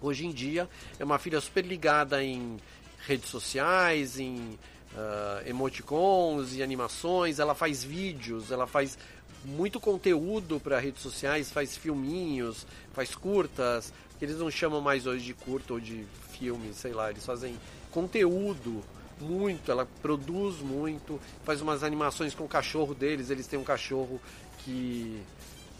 [0.00, 0.68] hoje em dia,
[0.98, 2.58] é uma filha super ligada em
[3.06, 4.58] redes sociais, em
[4.94, 8.98] uh, emoticons e animações, ela faz vídeos, ela faz
[9.44, 15.24] muito conteúdo para redes sociais, faz filminhos, faz curtas, que eles não chamam mais hoje
[15.24, 17.54] de curta ou de filme, sei lá, eles fazem
[17.90, 18.82] conteúdo
[19.20, 24.20] muito, ela produz muito, faz umas animações com o cachorro deles, eles têm um cachorro
[24.58, 25.22] que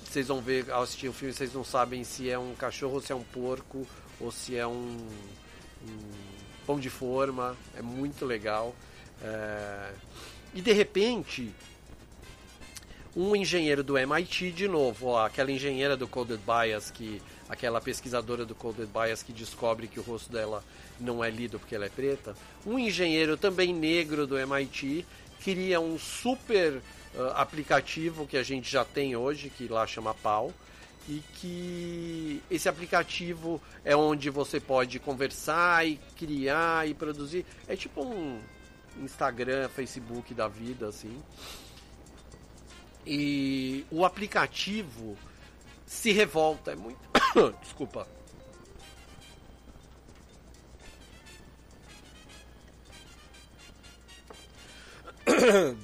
[0.04, 3.00] vocês vão ver ao assistir o filme, vocês não sabem se é um cachorro ou
[3.00, 3.86] se é um porco
[4.20, 4.96] ou se é um,
[5.82, 5.98] um
[6.66, 8.74] pão de forma, é muito legal.
[9.22, 9.92] É...
[10.54, 11.52] E de repente,
[13.16, 18.44] um engenheiro do MIT, de novo, ó, aquela engenheira do Coded Bias, que, aquela pesquisadora
[18.44, 20.64] do Coded Bias que descobre que o rosto dela
[21.00, 22.36] não é lido porque ela é preta,
[22.66, 25.06] um engenheiro também negro do MIT
[25.42, 26.80] cria um super
[27.14, 30.52] uh, aplicativo que a gente já tem hoje, que lá chama Pau,
[31.08, 37.44] e que esse aplicativo é onde você pode conversar e criar e produzir.
[37.68, 38.40] É tipo um
[39.00, 41.22] Instagram, Facebook da vida, assim.
[43.06, 45.16] E o aplicativo
[45.86, 46.98] se revolta, é muito.
[47.62, 48.08] Desculpa.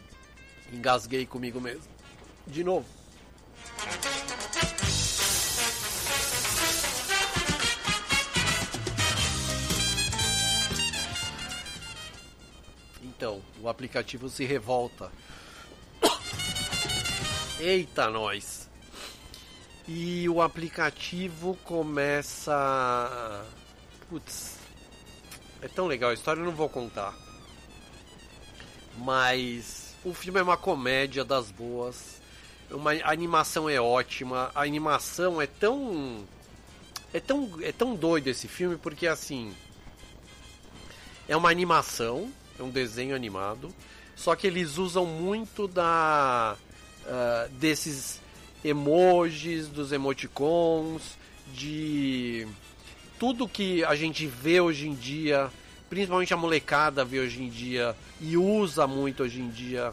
[0.73, 1.82] Engasguei comigo mesmo.
[2.47, 2.87] De novo.
[13.21, 15.13] Então, o aplicativo se revolta.
[17.61, 18.67] Eita, nós!
[19.87, 23.45] E o aplicativo começa.
[24.09, 24.57] Putz,
[25.61, 27.15] é tão legal a história, eu não vou contar.
[28.97, 32.23] Mas o filme é uma comédia das boas.
[32.71, 34.51] Uma, a animação é ótima.
[34.55, 36.27] A animação é tão.
[37.13, 39.55] É tão, é tão doido esse filme porque assim.
[41.29, 43.74] É uma animação, é um desenho animado.
[44.15, 46.57] Só que eles usam muito da.
[47.01, 48.20] Uh, desses
[48.62, 51.16] emojis, dos emoticons,
[51.55, 52.47] de
[53.19, 55.51] tudo que a gente vê hoje em dia,
[55.89, 59.93] principalmente a molecada vê hoje em dia e usa muito hoje em dia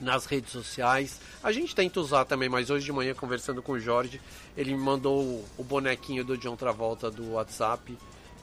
[0.00, 1.20] nas redes sociais.
[1.42, 4.20] A gente tenta usar também, mas hoje de manhã conversando com o Jorge,
[4.56, 7.96] ele me mandou o bonequinho do John Travolta do WhatsApp,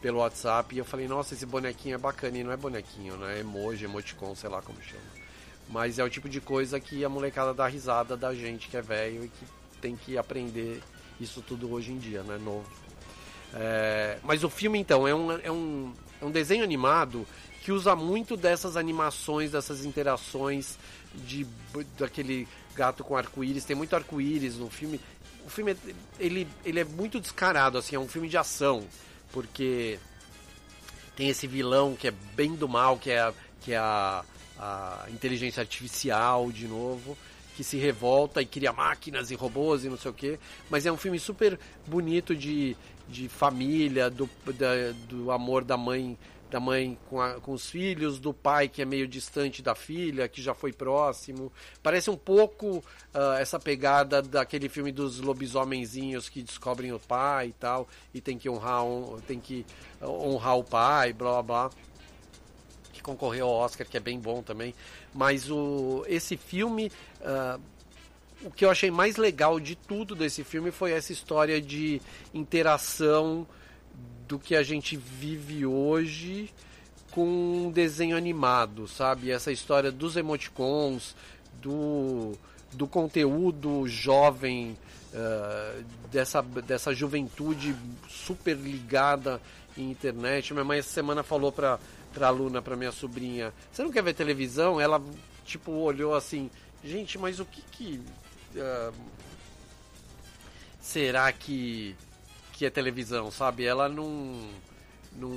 [0.03, 3.37] pelo WhatsApp, e eu falei, nossa, esse bonequinho é bacana, e não é bonequinho, né?
[3.37, 5.01] É emoji, emoticon, sei lá como chama.
[5.69, 8.81] Mas é o tipo de coisa que a molecada dá risada da gente que é
[8.81, 9.45] velho e que
[9.79, 10.83] tem que aprender
[11.21, 12.37] isso tudo hoje em dia, né?
[12.37, 12.69] Novo.
[13.53, 17.25] É, mas o filme, então, é um, é, um, é um desenho animado
[17.61, 20.77] que usa muito dessas animações, dessas interações
[21.15, 21.47] de
[21.97, 23.63] daquele gato com arco-íris.
[23.63, 24.99] Tem muito arco-íris no filme.
[25.45, 25.77] O filme é,
[26.19, 28.85] ele, ele é muito descarado, assim, é um filme de ação,
[29.33, 29.99] porque
[31.15, 34.23] tem esse vilão que é bem do mal, que é, que é a,
[34.57, 37.17] a inteligência artificial de novo,
[37.57, 40.39] que se revolta e cria máquinas e robôs e não sei o que.
[40.69, 42.77] Mas é um filme super bonito de,
[43.09, 46.17] de família, do, da, do amor da mãe
[46.53, 50.27] da mãe com, a, com os filhos, do pai que é meio distante da filha,
[50.27, 51.51] que já foi próximo.
[51.81, 57.53] Parece um pouco uh, essa pegada daquele filme dos lobisomenzinhos que descobrem o pai e
[57.53, 58.83] tal, e tem que honrar,
[59.27, 59.65] tem que
[59.99, 61.83] honrar o pai, blá blá blá
[63.01, 64.73] concorreu ao Oscar, que é bem bom também.
[65.13, 66.89] Mas o, esse filme,
[67.19, 67.59] uh,
[68.43, 72.01] o que eu achei mais legal de tudo desse filme foi essa história de
[72.33, 73.45] interação
[74.33, 76.51] do que a gente vive hoje
[77.11, 79.29] com um desenho animado, sabe?
[79.29, 81.15] Essa história dos emoticons,
[81.61, 82.31] do,
[82.71, 84.75] do conteúdo jovem,
[85.13, 87.75] uh, dessa, dessa juventude
[88.09, 89.39] super ligada
[89.77, 90.51] em internet.
[90.51, 91.79] Minha mãe essa semana falou para
[92.11, 94.81] pra Luna, pra minha sobrinha, você não quer ver televisão?
[94.81, 94.99] Ela,
[95.45, 96.49] tipo, olhou assim,
[96.83, 98.01] gente, mas o que que...
[98.55, 98.93] Uh,
[100.81, 101.95] será que,
[102.53, 103.65] que é televisão, sabe?
[103.65, 104.49] Ela não...
[105.11, 105.31] não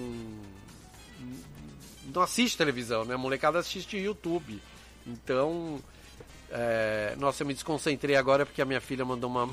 [2.15, 3.15] não assiste televisão, né?
[3.15, 4.63] A molecada assiste YouTube.
[5.05, 5.81] Então,
[6.51, 7.17] é...
[7.19, 9.49] nossa, eu me desconcentrei agora porque a minha filha mandou uma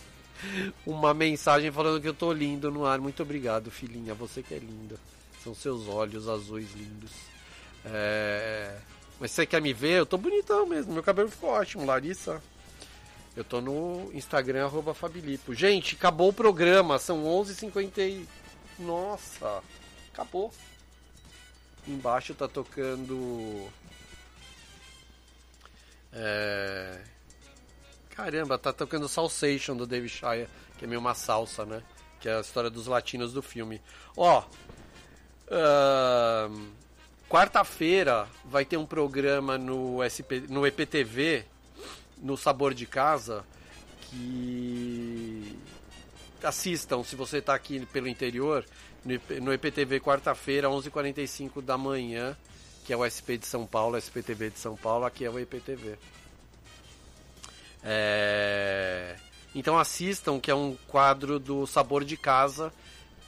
[0.86, 2.98] uma mensagem falando que eu tô lindo no ar.
[2.98, 4.14] Muito obrigado, filhinha.
[4.14, 4.96] Você que é linda.
[5.42, 7.10] São seus olhos azuis lindos.
[7.84, 8.78] É...
[9.20, 9.98] Mas você quer me ver?
[9.98, 10.92] Eu tô bonitão mesmo.
[10.92, 12.40] Meu cabelo ficou ótimo, Larissa.
[13.38, 15.54] Eu tô no Instagram, arroba Fabilipo.
[15.54, 16.98] Gente, acabou o programa.
[16.98, 18.28] São 11h50 e...
[18.76, 19.62] Nossa,
[20.12, 20.52] acabou.
[21.86, 23.68] Embaixo tá tocando...
[26.12, 27.00] É...
[28.10, 31.80] Caramba, tá tocando Salsation do David Shire, que é meio uma salsa, né?
[32.18, 33.80] Que é a história dos latinos do filme.
[34.16, 34.42] Ó,
[35.50, 36.68] Uh,
[37.28, 41.44] Quarta-feira vai ter um programa no, SP, no EPTV,
[42.22, 43.44] no Sabor de Casa,
[44.02, 45.58] que
[46.42, 48.64] assistam se você está aqui pelo interior,
[49.40, 52.36] no EPTV quarta-feira, 11h45 da manhã,
[52.84, 55.98] que é o SP de São Paulo, SPTV de São Paulo, aqui é o EPTV.
[57.82, 59.16] É...
[59.54, 62.72] Então assistam, que é um quadro do Sabor de Casa,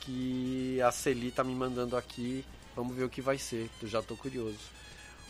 [0.01, 2.45] que a Celi tá me mandando aqui.
[2.77, 4.59] Vamos ver o que vai ser, eu já tô curioso.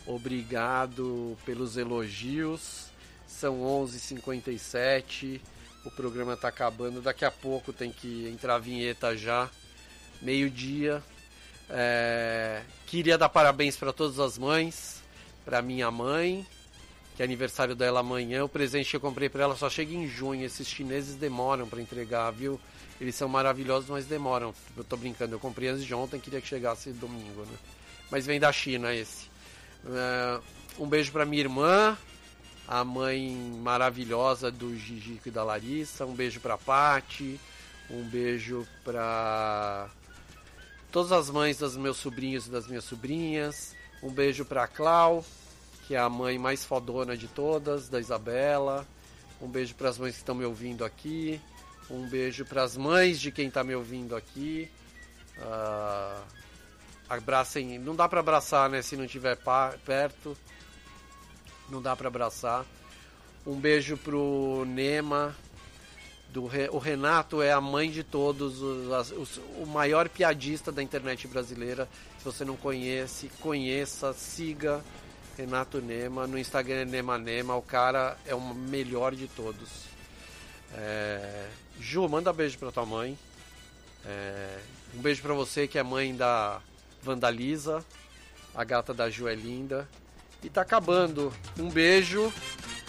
[0.05, 2.90] Obrigado pelos elogios.
[3.39, 5.41] São 11h57.
[5.85, 7.01] O programa tá acabando.
[7.01, 9.49] Daqui a pouco tem que entrar a vinheta já.
[10.21, 11.01] Meio-dia.
[11.69, 12.61] É...
[12.85, 15.01] Queria dar parabéns para todas as mães.
[15.43, 16.45] para minha mãe,
[17.15, 18.43] que é aniversário dela amanhã.
[18.43, 20.45] O presente que eu comprei para ela só chega em junho.
[20.45, 22.59] Esses chineses demoram para entregar, viu?
[22.99, 24.53] Eles são maravilhosos, mas demoram.
[24.77, 27.57] Eu tô brincando, eu comprei antes de ontem, queria que chegasse domingo, né?
[28.11, 29.25] Mas vem da China esse.
[29.83, 30.43] Uh,
[30.77, 31.97] um beijo para minha irmã,
[32.71, 36.05] a mãe maravilhosa do Gigico e da Larissa.
[36.05, 37.37] Um beijo para Pati.
[37.89, 39.89] Um beijo para
[40.89, 43.75] todas as mães dos meus sobrinhos e das minhas sobrinhas.
[44.01, 45.25] Um beijo para Clau,
[45.85, 48.87] que é a mãe mais fodona de todas, da Isabela.
[49.41, 51.41] Um beijo para as mães que estão me ouvindo aqui.
[51.89, 54.71] Um beijo para as mães de quem está me ouvindo aqui.
[55.37, 56.23] Uh,
[57.09, 57.77] abracem.
[57.77, 58.81] Não dá para abraçar, né?
[58.81, 59.37] Se não estiver
[59.85, 60.37] perto.
[61.71, 62.65] Não dá para abraçar.
[63.47, 65.35] Um beijo pro Nema.
[66.29, 71.27] Do, o Renato é a mãe de todos, os, os, o maior piadista da internet
[71.27, 71.89] brasileira.
[72.17, 74.83] Se você não conhece, conheça, siga
[75.37, 76.27] Renato Nema.
[76.27, 77.55] No Instagram é Nema Nema.
[77.55, 79.69] O cara é o melhor de todos.
[80.73, 81.47] É...
[81.79, 83.17] Ju, manda beijo pra tua mãe.
[84.05, 84.59] É...
[84.93, 86.61] Um beijo pra você que é mãe da
[87.01, 87.83] Vandaliza.
[88.53, 89.87] A gata da Ju é linda.
[90.43, 91.31] E tá acabando.
[91.59, 92.31] Um beijo.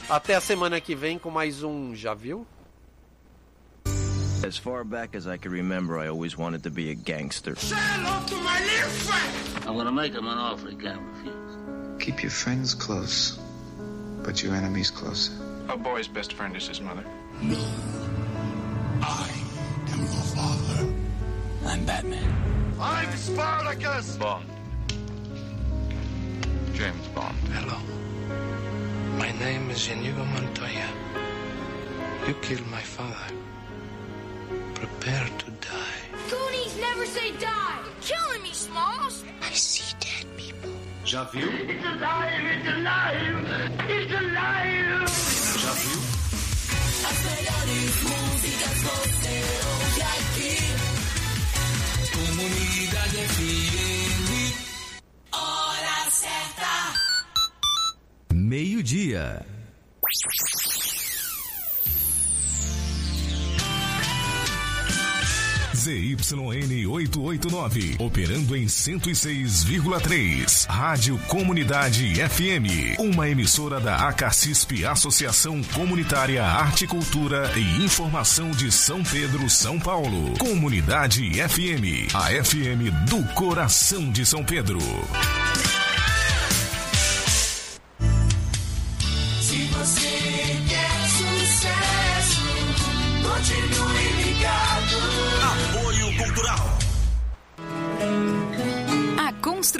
[0.09, 2.47] Até a semana que vem com mais um Já Viu?
[4.45, 7.55] As far back as I can remember, I always wanted to be a gangster.
[7.57, 9.69] Say hello to my little friend.
[9.69, 11.57] I'm gonna make him an offer he can't refuse.
[12.01, 13.39] Keep your friends close,
[14.25, 15.33] but your enemies closer.
[15.69, 17.05] A boy's best friend is his mother.
[17.41, 17.57] No.
[19.01, 19.31] I
[19.93, 20.93] am your father.
[21.67, 22.35] I'm Batman.
[22.81, 24.17] I'm Spartacus.
[24.17, 24.52] Bond.
[26.75, 27.37] James Bond.
[27.53, 27.79] Hello.
[29.19, 30.89] My name is Inigo Montoya.
[32.27, 33.29] You killed my father.
[34.75, 36.03] Prepare to die.
[36.31, 37.79] Goonies never say die.
[37.85, 39.23] You're killing me, Smalls.
[39.43, 40.73] I see dead people.
[41.05, 41.49] Já viu?
[41.73, 43.37] It's alive, it's alive,
[43.97, 45.09] it's alive.
[45.63, 46.01] Já viu?
[47.09, 48.83] As melhores músicas
[55.33, 56.93] Hora certa.
[58.33, 59.45] Meio-dia.
[65.83, 70.67] ZYN 889, operando em 106,3.
[70.69, 79.03] Rádio Comunidade FM, uma emissora da Acacisp Associação Comunitária Arte, Cultura e Informação de São
[79.03, 80.39] Pedro, São Paulo.
[80.39, 84.79] Comunidade FM, a FM do coração de São Pedro.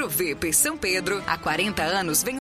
[0.03, 2.42] Construvip São Pedro, há 40 anos, vem